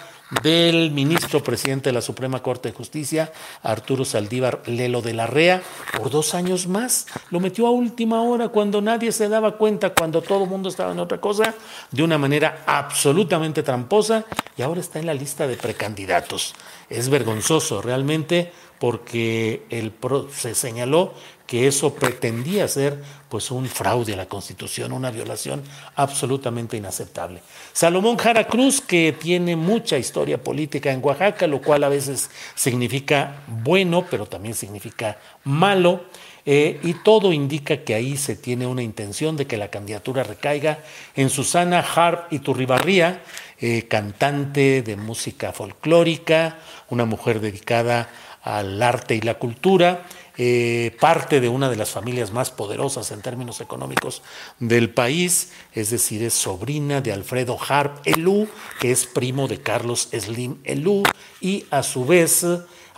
del 0.44 0.92
ministro 0.92 1.44
presidente 1.44 1.90
de 1.90 1.94
la 1.94 2.02
Suprema 2.02 2.42
Corte 2.42 2.70
de 2.70 2.76
Justicia, 2.76 3.32
Arturo 3.64 4.04
Saldívar 4.06 4.62
Lelo 4.66 5.02
de 5.02 5.14
la 5.14 5.28
Rea, 5.28 5.62
por 5.98 6.10
dos 6.10 6.34
años 6.34 6.68
más. 6.68 7.08
Lo 7.32 7.40
metió 7.40 7.68
a 7.68 7.72
última 7.72 8.22
hora 8.22 8.50
cuando 8.50 8.82
nadie 8.82 9.12
se 9.12 9.30
daba 9.30 9.58
cuenta, 9.58 9.92
cuando 9.92 10.22
todo 10.22 10.44
el 10.44 10.50
mundo 10.50 10.70
estaba 10.70 10.92
en 10.92 11.00
otra 11.00 11.20
cosa, 11.20 11.54
de 11.92 12.04
una 12.04 12.18
manera 12.18 12.64
absolutamente 12.66 13.64
tramposa, 13.64 14.26
y 14.58 14.62
ahora 14.62 14.82
está 14.82 15.00
en 15.00 15.06
la 15.06 15.14
lista 15.14 15.48
de 15.48 15.56
precandidatos. 15.56 16.54
Es 16.90 17.10
vergonzoso 17.10 17.82
realmente 17.82 18.52
porque 18.80 19.66
el 19.70 19.94
se 20.34 20.54
señaló 20.54 21.14
que 21.48 21.66
eso 21.66 21.96
pretendía 21.96 22.68
ser 22.68 23.02
pues 23.30 23.50
un 23.52 23.68
fraude 23.68 24.14
a 24.14 24.18
la 24.18 24.28
Constitución, 24.28 24.92
una 24.92 25.12
violación 25.12 25.64
absolutamente 25.96 26.78
inaceptable. 26.78 27.42
Salomón 27.74 28.18
Jara 28.18 28.48
Cruz, 28.48 28.82
que 28.82 29.16
tiene 29.18 29.56
mucha 29.56 29.98
historia 29.98 30.44
política 30.44 30.92
en 30.92 31.04
Oaxaca, 31.04 31.48
lo 31.48 31.62
cual 31.62 31.86
a 31.86 31.90
veces 31.90 32.30
significa 32.54 33.44
bueno, 33.48 34.06
pero 34.10 34.26
también 34.26 34.54
significa 34.54 35.18
malo, 35.46 36.04
eh, 36.50 36.80
y 36.82 36.94
todo 36.94 37.34
indica 37.34 37.84
que 37.84 37.94
ahí 37.94 38.16
se 38.16 38.38
tiene 38.38 38.66
una 38.66 38.82
intención 38.82 39.36
de 39.36 39.48
que 39.48 39.58
la 39.58 39.70
candidatura 39.70 40.24
recaiga 40.24 40.80
en 41.14 41.30
Susana 41.30 41.80
Harp 41.80 42.32
y 42.32 42.40
Turribarría, 42.40 43.22
eh, 43.60 43.88
cantante 43.90 44.82
de 44.82 44.96
música 44.96 45.52
folclórica, 45.52 46.60
una 46.90 47.04
mujer 47.04 47.42
dedicada 47.42 48.10
al 48.44 48.82
arte 48.82 49.16
y 49.16 49.22
la 49.22 49.34
cultura, 49.34 50.06
eh, 50.38 50.96
parte 51.00 51.42
de 51.42 51.50
una 51.50 51.70
de 51.70 51.76
las 51.76 51.90
familias 51.90 52.32
más 52.32 52.52
poderosas 52.52 53.12
en 53.12 53.22
términos 53.22 53.60
económicos 53.60 54.22
del 54.60 54.92
país, 54.92 55.52
es 55.74 55.90
decir, 55.90 56.24
es 56.24 56.34
sobrina 56.34 57.02
de 57.02 57.12
Alfredo 57.12 57.58
Harp 57.68 58.06
Elú, 58.06 58.48
que 58.80 58.92
es 58.92 59.06
primo 59.06 59.48
de 59.48 59.62
Carlos 59.62 60.10
Slim 60.12 60.60
Elú, 60.64 61.04
y 61.42 61.66
a 61.72 61.82
su 61.82 62.06
vez 62.06 62.46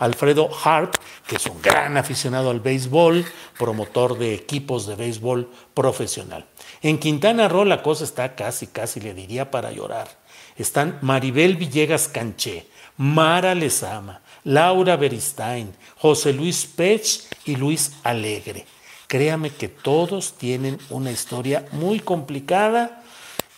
Alfredo 0.00 0.50
Harp, 0.64 0.94
que 1.26 1.36
es 1.36 1.46
un 1.46 1.60
gran 1.60 1.96
aficionado 1.96 2.50
al 2.50 2.60
béisbol, 2.60 3.24
promotor 3.58 4.18
de 4.18 4.34
equipos 4.34 4.86
de 4.86 4.96
béisbol 4.96 5.50
profesional. 5.74 6.46
En 6.82 6.98
Quintana 6.98 7.48
Roo 7.48 7.64
la 7.64 7.82
cosa 7.82 8.04
está 8.04 8.34
casi, 8.34 8.66
casi 8.66 9.00
le 9.00 9.14
diría 9.14 9.50
para 9.50 9.72
llorar. 9.72 10.08
Están 10.56 10.98
Maribel 11.02 11.56
Villegas 11.56 12.08
Canché, 12.08 12.66
Mara 12.96 13.54
Lezama, 13.54 14.22
Laura 14.44 14.96
Beristain, 14.96 15.72
José 15.96 16.32
Luis 16.32 16.66
Pech 16.66 17.22
y 17.44 17.56
Luis 17.56 17.92
Alegre. 18.02 18.66
Créame 19.06 19.50
que 19.50 19.68
todos 19.68 20.34
tienen 20.34 20.78
una 20.88 21.10
historia 21.10 21.66
muy 21.72 22.00
complicada 22.00 23.02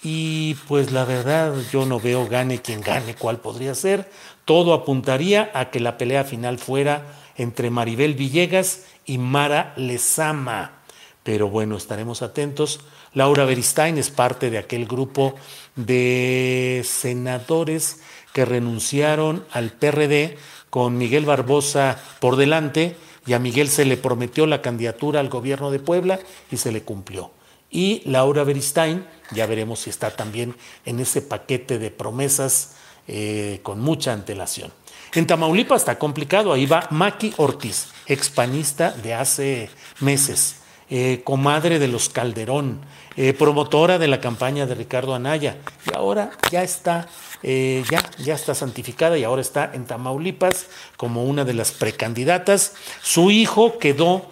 y 0.03 0.55
pues 0.67 0.91
la 0.91 1.05
verdad 1.05 1.55
yo 1.73 1.87
no 1.87 2.01
veo 2.01 2.27
gane 2.27 2.61
quien 2.61 2.81
gane 2.81 3.15
cuál 3.15 3.39
podría 3.39 3.75
ser. 3.75 4.11
Todo 4.45 4.75
apuntaría 4.75 5.51
a 5.55 5.71
que 5.71 5.79
la 5.79 5.99
pelea 5.99 6.25
final 6.25 6.59
fuera 6.59 7.07
entre 7.37 7.71
Maribel 7.71 8.15
Villegas 8.15 8.85
y 9.07 9.19
Mara 9.19 9.75
Lezama. 9.77 10.83
Pero 11.23 11.49
bueno, 11.49 11.77
estaremos 11.77 12.23
atentos. 12.23 12.81
Laura 13.15 13.45
Beristain 13.45 13.99
es 13.99 14.11
parte 14.11 14.51
de 14.51 14.59
aquel 14.59 14.87
grupo 14.87 15.35
de 15.77 16.83
senadores 16.85 18.01
que 18.33 18.45
renunciaron 18.45 19.45
al 19.53 19.71
PRD 19.71 20.37
con 20.73 20.97
Miguel 20.97 21.27
Barbosa 21.27 22.01
por 22.19 22.37
delante 22.37 22.97
y 23.27 23.35
a 23.35 23.39
Miguel 23.39 23.69
se 23.69 23.85
le 23.85 23.99
prometió 23.99 24.47
la 24.47 24.63
candidatura 24.63 25.21
al 25.21 25.29
gobierno 25.29 25.71
de 25.71 25.79
Puebla 25.79 26.19
y 26.51 26.57
se 26.57 26.73
le 26.73 26.81
cumplió. 26.81 27.31
Y 27.71 28.01
Laura 28.07 28.43
Beristain, 28.43 29.07
ya 29.33 29.45
veremos 29.45 29.81
si 29.81 29.91
está 29.91 30.17
también 30.17 30.57
en 30.87 30.99
ese 30.99 31.21
paquete 31.21 31.79
de 31.79 31.91
promesas 31.91 32.77
eh, 33.07 33.61
con 33.63 33.81
mucha 33.81 34.15
antelación. 34.15 34.73
En 35.13 35.27
Tamaulipas 35.27 35.83
está 35.83 35.99
complicado, 35.99 36.55
ahí 36.55 36.65
va 36.65 36.89
Maki 36.89 37.35
Ortiz, 37.37 37.89
expanista 38.07 38.93
de 38.93 39.13
hace 39.13 39.69
meses, 40.01 40.57
eh, 40.95 41.23
comadre 41.25 41.79
de 41.79 41.89
los 41.89 42.11
Calderón, 42.11 42.83
eh, 43.17 43.33
promotora 43.33 43.99
de 43.99 44.09
la 44.09 44.21
campaña 44.21 44.67
de 44.67 44.75
Ricardo 44.75 45.15
Anaya, 45.15 45.57
y 45.91 45.97
ahora 45.97 46.33
ya 46.51 46.63
está 46.63 47.09
eh, 47.43 47.83
ya, 47.91 48.03
ya 48.19 48.35
está 48.35 48.55
santificada 48.55 49.17
y 49.17 49.25
ahora 49.25 49.41
está 49.41 49.71
en 49.73 49.87
Tamaulipas 49.87 50.67
como 50.99 51.25
una 51.25 51.47
de 51.47 51.55
las 51.55 51.73
precandidatas. 51.73 52.75
Su 53.01 53.31
hijo 53.31 53.79
quedó 53.79 54.27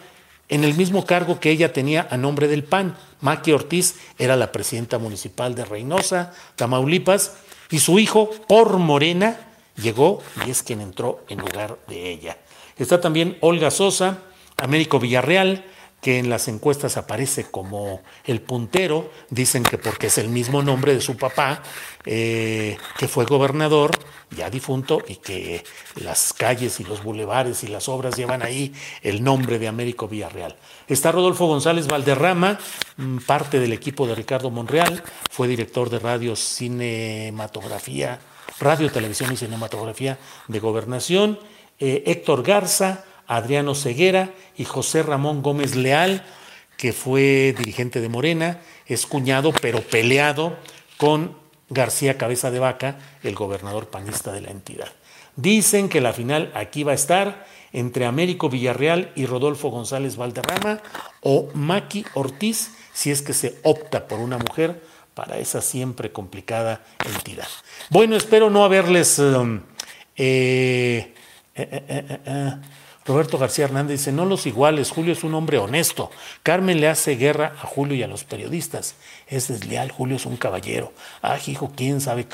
en 0.51 0.62
el 0.62 0.75
mismo 0.75 1.07
cargo 1.07 1.40
que 1.40 1.51
ella 1.51 1.73
tenía 1.73 2.07
a 2.11 2.18
nombre 2.18 2.46
del 2.46 2.62
PAN. 2.62 2.94
Maki 3.23 3.53
Ortiz 3.53 3.96
era 4.18 4.37
la 4.37 4.53
presidenta 4.53 4.99
municipal 4.99 5.55
de 5.55 5.64
Reynosa, 5.64 6.35
Tamaulipas, 6.57 7.37
y 7.70 7.79
su 7.79 7.99
hijo, 7.99 8.31
por 8.46 8.77
Morena, 8.77 9.49
llegó 9.77 10.23
y 10.46 10.51
es 10.51 10.62
quien 10.62 10.83
entró 10.83 11.25
en 11.31 11.38
lugar 11.38 11.79
de 11.88 12.11
ella. 12.11 12.37
Está 12.77 13.01
también 13.01 13.38
Olga 13.40 13.70
Sosa, 13.70 14.18
Américo 14.59 15.01
Villarreal, 15.01 15.64
que 16.00 16.18
en 16.18 16.30
las 16.30 16.48
encuestas 16.48 16.96
aparece 16.96 17.44
como 17.44 18.02
el 18.24 18.40
puntero, 18.40 19.10
dicen 19.28 19.62
que 19.62 19.76
porque 19.76 20.06
es 20.06 20.18
el 20.18 20.28
mismo 20.28 20.62
nombre 20.62 20.94
de 20.94 21.00
su 21.00 21.16
papá, 21.16 21.62
eh, 22.06 22.78
que 22.98 23.06
fue 23.06 23.26
gobernador, 23.26 23.90
ya 24.30 24.48
difunto, 24.48 25.02
y 25.06 25.16
que 25.16 25.62
las 25.96 26.32
calles 26.32 26.80
y 26.80 26.84
los 26.84 27.02
bulevares 27.02 27.62
y 27.64 27.68
las 27.68 27.88
obras 27.88 28.16
llevan 28.16 28.42
ahí 28.42 28.72
el 29.02 29.22
nombre 29.22 29.58
de 29.58 29.68
Américo 29.68 30.08
Villarreal. 30.08 30.56
Está 30.88 31.12
Rodolfo 31.12 31.46
González 31.46 31.86
Valderrama, 31.86 32.58
mm, 32.96 33.18
parte 33.18 33.60
del 33.60 33.72
equipo 33.74 34.06
de 34.06 34.14
Ricardo 34.14 34.50
Monreal, 34.50 35.02
fue 35.30 35.48
director 35.48 35.90
de 35.90 35.98
radio, 35.98 36.34
cinematografía, 36.34 38.20
radio, 38.58 38.90
televisión 38.90 39.32
y 39.32 39.36
cinematografía 39.36 40.18
de 40.48 40.60
gobernación. 40.60 41.38
Eh, 41.78 42.04
Héctor 42.06 42.42
Garza, 42.42 43.04
Adriano 43.31 43.77
Ceguera 43.77 44.31
y 44.57 44.64
José 44.64 45.05
Ramón 45.05 45.40
Gómez 45.40 45.77
Leal, 45.77 46.25
que 46.77 46.93
fue 46.93 47.55
dirigente 47.57 48.01
de 48.01 48.09
Morena, 48.09 48.61
es 48.87 49.07
cuñado 49.07 49.53
pero 49.53 49.83
peleado 49.83 50.57
con 50.97 51.37
García 51.69 52.19
Cabeza 52.19 52.51
de 52.51 52.59
Vaca, 52.59 52.99
el 53.23 53.37
gobernador 53.37 53.88
panista 53.88 54.33
de 54.33 54.40
la 54.40 54.51
entidad. 54.51 54.88
Dicen 55.37 55.88
que 55.88 56.01
la 56.01 56.12
final 56.12 56.51
aquí 56.55 56.83
va 56.83 56.90
a 56.90 56.97
estar 56.97 57.47
entre 57.73 58.05
Américo 58.05 58.49
Villarreal 58.51 59.12
y 59.14 59.27
Rodolfo 59.27 59.71
González 59.71 60.16
Valderrama 60.16 60.81
o 61.21 61.51
Maki 61.55 62.05
Ortiz, 62.14 62.73
si 62.93 63.12
es 63.12 63.23
que 63.23 63.33
se 63.33 63.61
opta 63.62 64.09
por 64.09 64.19
una 64.19 64.38
mujer 64.38 64.83
para 65.14 65.38
esa 65.38 65.61
siempre 65.61 66.11
complicada 66.11 66.85
entidad. 67.07 67.47
Bueno, 67.90 68.16
espero 68.16 68.51
no 68.51 68.64
haberles... 68.64 69.21
Um, 69.21 69.61
eh, 70.16 71.14
eh, 71.55 72.19
eh, 72.27 72.57
Roberto 73.11 73.38
García 73.38 73.64
Hernández 73.64 73.99
dice, 73.99 74.12
no 74.12 74.25
los 74.25 74.46
iguales, 74.46 74.92
Julio 74.92 75.12
es 75.12 75.25
un 75.25 75.35
hombre 75.35 75.59
honesto. 75.59 76.12
Carmen 76.44 76.81
le 76.81 76.87
hace 76.87 77.16
guerra 77.16 77.57
a 77.61 77.66
Julio 77.66 77.96
y 77.96 78.05
a 78.05 78.07
los 78.07 78.23
periodistas. 78.23 78.94
Es 79.27 79.49
desleal, 79.49 79.90
Julio 79.90 80.14
es 80.14 80.27
un 80.27 80.37
caballero. 80.37 80.92
Ah, 81.20 81.37
hijo, 81.44 81.73
quién 81.75 82.01
sabe 82.01 82.29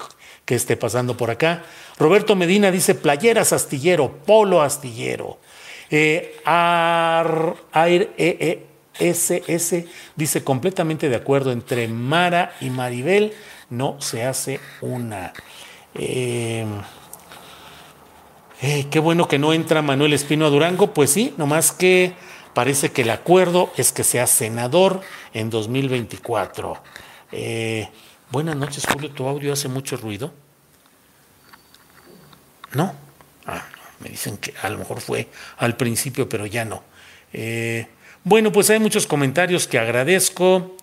qué 0.45 0.55
esté 0.55 0.77
pasando 0.77 1.17
por 1.17 1.31
acá. 1.31 1.63
Roberto 1.99 2.37
Medina 2.37 2.71
dice, 2.71 2.95
playeras 2.95 3.55
astillero, 3.55 4.19
polo 4.27 4.61
astillero. 4.61 5.39
Eh, 5.91 6.37
ar, 6.45 7.55
air, 7.73 8.11
eh, 8.19 8.37
eh, 8.41 8.67
SS 8.99 9.87
dice 10.15 10.45
completamente 10.45 11.09
de 11.09 11.17
acuerdo 11.17 11.53
entre 11.53 11.89
Mara 11.89 12.55
y 12.61 12.69
Maribel, 12.69 13.33
no 13.71 13.99
se 14.03 14.25
hace 14.25 14.61
una. 14.83 15.33
Eh, 15.95 16.67
eh, 18.63 18.87
qué 18.91 18.99
bueno 18.99 19.29
que 19.29 19.39
no 19.39 19.53
entra 19.53 19.83
Manuel 19.83 20.13
Espino 20.13 20.47
a 20.47 20.51
Durango, 20.51 20.95
pues 20.95 21.11
sí, 21.11 21.35
nomás 21.37 21.73
que 21.73 22.15
parece 22.55 22.91
que 22.91 23.03
el 23.03 23.11
acuerdo 23.11 23.71
es 23.77 23.93
que 23.93 24.03
sea 24.03 24.27
senador 24.27 25.03
en 25.35 25.51
2024. 25.51 26.83
Eh, 27.33 27.89
buenas 28.31 28.57
noches, 28.57 28.87
Julio, 28.87 29.11
tu 29.11 29.27
audio 29.27 29.53
hace 29.53 29.69
mucho 29.69 29.97
ruido. 29.99 30.33
¿No? 32.73 32.95
Ah, 33.47 33.63
me 34.01 34.09
dicen 34.09 34.39
que 34.39 34.55
a 34.63 34.71
lo 34.71 34.79
mejor 34.79 35.01
fue 35.01 35.29
al 35.59 35.77
principio, 35.77 36.29
pero 36.29 36.47
ya 36.47 36.65
no. 36.65 36.83
Eh, 37.33 37.87
bueno, 38.25 38.51
pues 38.53 38.71
hay 38.71 38.81
muchos 38.81 39.07
comentarios 39.07 39.69
que 39.69 39.79
agradezco. 39.79 40.77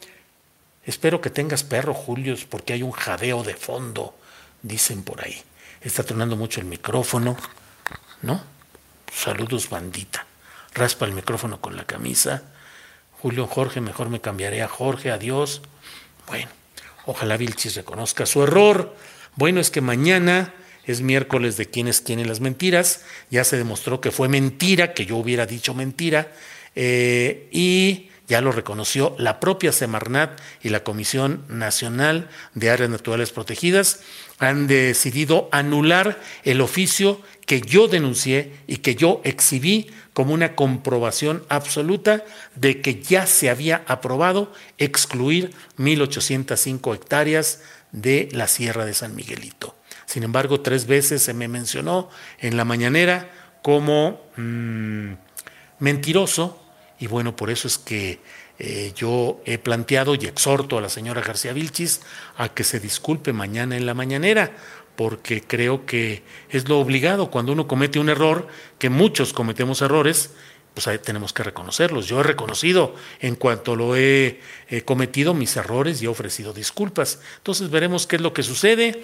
Espero 0.85 1.21
que 1.21 1.29
tengas 1.29 1.63
perro, 1.63 1.93
Julio, 1.93 2.35
porque 2.49 2.73
hay 2.73 2.83
un 2.83 2.91
jadeo 2.91 3.43
de 3.43 3.55
fondo, 3.55 4.15
dicen 4.61 5.03
por 5.03 5.23
ahí. 5.23 5.41
Está 5.81 6.03
tronando 6.03 6.35
mucho 6.35 6.61
el 6.61 6.67
micrófono, 6.67 7.35
¿no? 8.23 8.43
Saludos, 9.13 9.69
bandita. 9.69 10.25
Raspa 10.73 11.05
el 11.05 11.11
micrófono 11.11 11.61
con 11.61 11.77
la 11.77 11.85
camisa. 11.85 12.41
Julio, 13.21 13.45
Jorge, 13.45 13.79
mejor 13.79 14.09
me 14.09 14.21
cambiaré 14.21 14.63
a 14.63 14.67
Jorge, 14.67 15.11
adiós. 15.11 15.61
Bueno, 16.27 16.49
ojalá 17.05 17.37
Vilchis 17.37 17.75
reconozca 17.75 18.25
su 18.25 18.41
error. 18.41 18.95
Bueno, 19.35 19.59
es 19.59 19.69
que 19.69 19.81
mañana 19.81 20.53
es 20.85 21.01
miércoles 21.01 21.57
de 21.57 21.67
quienes 21.67 22.03
tienen 22.03 22.27
las 22.27 22.39
mentiras. 22.39 23.05
Ya 23.29 23.43
se 23.43 23.57
demostró 23.57 24.01
que 24.01 24.11
fue 24.11 24.29
mentira, 24.29 24.93
que 24.93 25.05
yo 25.05 25.17
hubiera 25.17 25.45
dicho 25.45 25.73
mentira. 25.73 26.31
Eh, 26.75 27.47
y 27.51 28.09
ya 28.27 28.41
lo 28.41 28.51
reconoció 28.51 29.15
la 29.19 29.39
propia 29.39 29.71
Semarnat 29.71 30.39
y 30.61 30.69
la 30.69 30.83
Comisión 30.83 31.43
Nacional 31.49 32.29
de 32.55 32.71
Áreas 32.71 32.89
Naturales 32.89 33.31
Protegidas. 33.31 34.01
Han 34.39 34.67
decidido 34.67 35.49
anular 35.51 36.19
el 36.43 36.61
oficio 36.61 37.21
que 37.45 37.61
yo 37.61 37.87
denuncié 37.87 38.53
y 38.67 38.77
que 38.77 38.95
yo 38.95 39.21
exhibí 39.23 39.89
como 40.13 40.33
una 40.33 40.55
comprobación 40.55 41.43
absoluta 41.49 42.23
de 42.55 42.81
que 42.81 43.01
ya 43.01 43.25
se 43.25 43.49
había 43.49 43.83
aprobado 43.87 44.51
excluir 44.77 45.51
1.805 45.77 46.95
hectáreas 46.95 47.61
de 47.91 48.29
la 48.31 48.47
Sierra 48.47 48.85
de 48.85 48.93
San 48.93 49.15
Miguelito. 49.15 49.75
Sin 50.05 50.23
embargo, 50.23 50.61
tres 50.61 50.85
veces 50.85 51.23
se 51.23 51.33
me 51.33 51.47
mencionó 51.47 52.09
en 52.39 52.57
la 52.57 52.65
mañanera 52.65 53.31
como 53.61 54.21
mm, 54.37 55.13
mentiroso 55.79 56.59
y 56.99 57.07
bueno, 57.07 57.35
por 57.35 57.49
eso 57.49 57.67
es 57.67 57.77
que 57.77 58.19
eh, 58.59 58.93
yo 58.95 59.41
he 59.45 59.57
planteado 59.57 60.15
y 60.15 60.25
exhorto 60.25 60.77
a 60.77 60.81
la 60.81 60.89
señora 60.89 61.21
García 61.21 61.53
Vilchis 61.53 62.01
a 62.37 62.49
que 62.49 62.63
se 62.63 62.79
disculpe 62.79 63.33
mañana 63.33 63.75
en 63.75 63.85
la 63.85 63.93
mañanera, 63.93 64.51
porque 64.95 65.41
creo 65.41 65.85
que 65.85 66.23
es 66.49 66.67
lo 66.69 66.79
obligado 66.79 67.31
cuando 67.31 67.51
uno 67.51 67.67
comete 67.67 67.99
un 67.99 68.09
error, 68.09 68.47
que 68.77 68.89
muchos 68.89 69.33
cometemos 69.33 69.81
errores, 69.81 70.31
pues 70.73 70.87
ahí 70.87 70.97
tenemos 70.97 71.33
que 71.33 71.43
reconocerlos. 71.43 72.07
Yo 72.07 72.19
he 72.19 72.23
reconocido 72.23 72.95
en 73.19 73.35
cuanto 73.35 73.75
lo 73.75 73.95
he, 73.95 74.39
cometido 74.85 75.33
mis 75.33 75.55
errores 75.55 76.01
y 76.01 76.05
he 76.05 76.07
ofrecido 76.07 76.53
disculpas. 76.53 77.19
Entonces 77.37 77.69
veremos 77.69 78.07
qué 78.07 78.15
es 78.15 78.21
lo 78.21 78.33
que 78.33 78.43
sucede. 78.43 79.03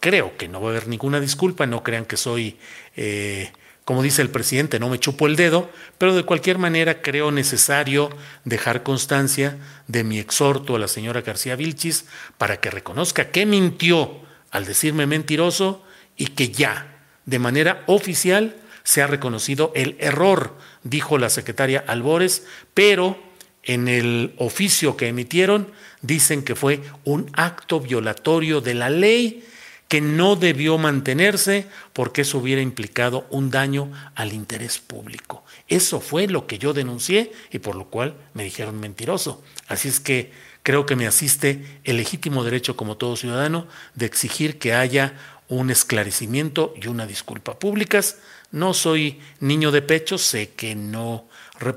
Creo 0.00 0.36
que 0.36 0.48
no 0.48 0.60
va 0.60 0.68
a 0.68 0.70
haber 0.72 0.88
ninguna 0.88 1.20
disculpa, 1.20 1.66
no 1.66 1.82
crean 1.82 2.04
que 2.04 2.16
soy, 2.16 2.56
eh, 2.96 3.50
como 3.84 4.02
dice 4.02 4.22
el 4.22 4.30
presidente, 4.30 4.78
no 4.78 4.88
me 4.88 5.00
chupo 5.00 5.26
el 5.26 5.34
dedo, 5.34 5.70
pero 5.96 6.14
de 6.14 6.22
cualquier 6.22 6.58
manera 6.58 7.02
creo 7.02 7.32
necesario 7.32 8.10
dejar 8.44 8.82
constancia 8.82 9.58
de 9.88 10.04
mi 10.04 10.18
exhorto 10.18 10.76
a 10.76 10.78
la 10.78 10.88
señora 10.88 11.22
García 11.22 11.56
Vilchis 11.56 12.04
para 12.36 12.60
que 12.60 12.70
reconozca 12.70 13.30
que 13.30 13.44
mintió 13.44 14.27
al 14.50 14.64
decirme 14.64 15.06
mentiroso 15.06 15.84
y 16.16 16.28
que 16.28 16.50
ya, 16.50 17.02
de 17.26 17.38
manera 17.38 17.84
oficial, 17.86 18.56
se 18.82 19.02
ha 19.02 19.06
reconocido 19.06 19.72
el 19.74 19.96
error, 20.00 20.56
dijo 20.82 21.18
la 21.18 21.28
secretaria 21.28 21.84
Albores, 21.86 22.46
pero 22.72 23.18
en 23.62 23.86
el 23.86 24.34
oficio 24.38 24.96
que 24.96 25.08
emitieron 25.08 25.70
dicen 26.00 26.42
que 26.42 26.54
fue 26.54 26.80
un 27.04 27.30
acto 27.34 27.80
violatorio 27.80 28.60
de 28.60 28.74
la 28.74 28.88
ley 28.88 29.44
que 29.88 30.00
no 30.00 30.36
debió 30.36 30.78
mantenerse 30.78 31.66
porque 31.92 32.20
eso 32.22 32.38
hubiera 32.38 32.60
implicado 32.60 33.26
un 33.30 33.50
daño 33.50 33.90
al 34.14 34.32
interés 34.32 34.78
público. 34.78 35.44
Eso 35.66 36.00
fue 36.00 36.26
lo 36.28 36.46
que 36.46 36.58
yo 36.58 36.72
denuncié 36.72 37.32
y 37.50 37.58
por 37.58 37.74
lo 37.74 37.86
cual 37.86 38.14
me 38.34 38.44
dijeron 38.44 38.78
mentiroso. 38.78 39.42
Así 39.66 39.88
es 39.88 40.00
que 40.00 40.30
creo 40.62 40.86
que 40.86 40.96
me 40.96 41.06
asiste 41.06 41.80
el 41.84 41.96
legítimo 41.96 42.44
derecho 42.44 42.76
como 42.76 42.96
todo 42.96 43.16
ciudadano 43.16 43.66
de 43.94 44.06
exigir 44.06 44.58
que 44.58 44.74
haya 44.74 45.14
un 45.48 45.70
esclarecimiento 45.70 46.74
y 46.80 46.88
una 46.88 47.06
disculpa 47.06 47.58
públicas. 47.58 48.18
No 48.50 48.72
soy 48.72 49.20
niño 49.40 49.70
de 49.70 49.82
pecho, 49.82 50.16
sé 50.18 50.50
que 50.50 50.74
no 50.74 51.28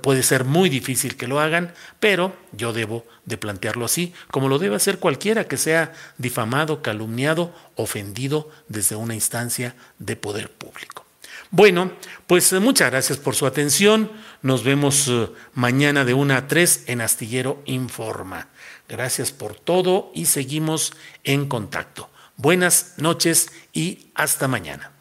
puede 0.02 0.24
ser 0.24 0.46
muy 0.46 0.70
difícil 0.70 1.18
que 1.18 1.28
lo 1.28 1.40
hagan, 1.40 1.74
pero 2.00 2.36
yo 2.52 2.72
debo 2.72 3.06
de 3.26 3.38
plantearlo 3.38 3.86
así, 3.86 4.14
como 4.30 4.48
lo 4.48 4.60
debe 4.60 4.76
hacer 4.76 5.00
cualquiera 5.00 5.48
que 5.48 5.58
sea 5.58 5.94
difamado, 6.18 6.82
calumniado, 6.82 7.54
ofendido 7.76 8.50
desde 8.68 8.96
una 8.96 9.16
instancia 9.16 9.76
de 10.00 10.16
poder 10.16 10.50
público. 10.52 11.06
Bueno, 11.50 11.92
pues 12.28 12.54
eh, 12.54 12.62
muchas 12.62 12.92
gracias 12.92 13.18
por 13.18 13.36
su 13.36 13.46
atención. 13.46 14.10
Nos 14.42 14.64
vemos 14.64 15.10
eh, 15.10 15.28
mañana 15.54 16.06
de 16.06 16.14
1 16.14 16.34
a 16.34 16.48
3 16.48 16.86
en 16.88 17.02
Astillero 17.02 17.62
Informa. 17.66 18.48
Gracias 18.92 19.32
por 19.32 19.56
todo 19.56 20.12
y 20.14 20.26
seguimos 20.26 20.92
en 21.24 21.48
contacto. 21.48 22.10
Buenas 22.36 22.96
noches 22.98 23.48
y 23.72 24.12
hasta 24.16 24.50
mañana. 24.50 24.92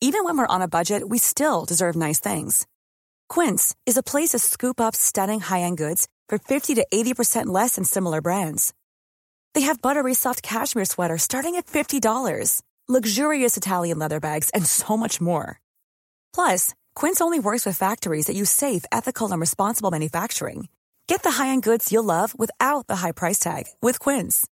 Even 0.00 0.24
when 0.24 0.36
we're 0.36 0.48
on 0.48 0.62
a 0.62 0.68
budget, 0.68 1.08
we 1.08 1.18
still 1.18 1.64
deserve 1.64 1.94
nice 1.94 2.18
things. 2.18 2.66
Quince 3.28 3.72
is 3.86 3.96
a 3.96 4.02
place 4.02 4.30
to 4.30 4.40
scoop 4.40 4.80
up 4.80 4.96
stunning 4.96 5.38
high-end 5.38 5.78
goods 5.78 6.08
for 6.28 6.38
50 6.38 6.74
to 6.74 6.84
80% 6.92 7.46
less 7.46 7.76
than 7.76 7.84
similar 7.84 8.20
brands. 8.20 8.74
They 9.54 9.62
have 9.62 9.80
buttery 9.80 10.14
soft 10.14 10.42
cashmere 10.42 10.86
sweaters 10.86 11.22
starting 11.22 11.54
at 11.54 11.66
$50, 11.66 12.62
luxurious 12.88 13.56
Italian 13.56 14.00
leather 14.00 14.18
bags, 14.18 14.50
and 14.50 14.66
so 14.66 14.96
much 14.96 15.20
more. 15.20 15.60
Plus, 16.34 16.74
Quince 16.94 17.20
only 17.22 17.40
works 17.40 17.64
with 17.64 17.78
factories 17.78 18.26
that 18.26 18.36
use 18.36 18.50
safe, 18.50 18.84
ethical, 18.92 19.32
and 19.32 19.40
responsible 19.40 19.90
manufacturing. 19.90 20.68
Get 21.06 21.22
the 21.22 21.30
high-end 21.30 21.62
goods 21.62 21.90
you'll 21.90 22.04
love 22.04 22.38
without 22.38 22.86
the 22.88 22.96
high 22.96 23.12
price 23.12 23.38
tag 23.38 23.64
with 23.80 23.98
Quince. 24.00 24.46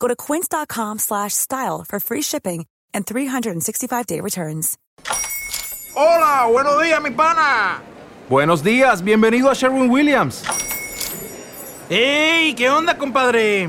Go 0.00 0.08
to 0.08 0.16
quince.com/style 0.16 1.84
for 1.88 2.00
free 2.00 2.22
shipping 2.22 2.66
and 2.94 3.06
365-day 3.06 4.20
returns. 4.20 4.76
Hola, 5.94 6.46
buenos 6.50 6.82
días, 6.82 7.02
mi 7.02 7.10
pana. 7.10 7.82
Buenos 8.28 8.62
días, 8.62 9.02
bienvenido 9.02 9.50
a 9.50 9.54
Sherwin 9.54 9.90
Williams. 9.90 10.44
¡Ey! 11.90 12.54
¿Qué 12.54 12.70
onda, 12.70 12.96
compadre? 12.96 13.68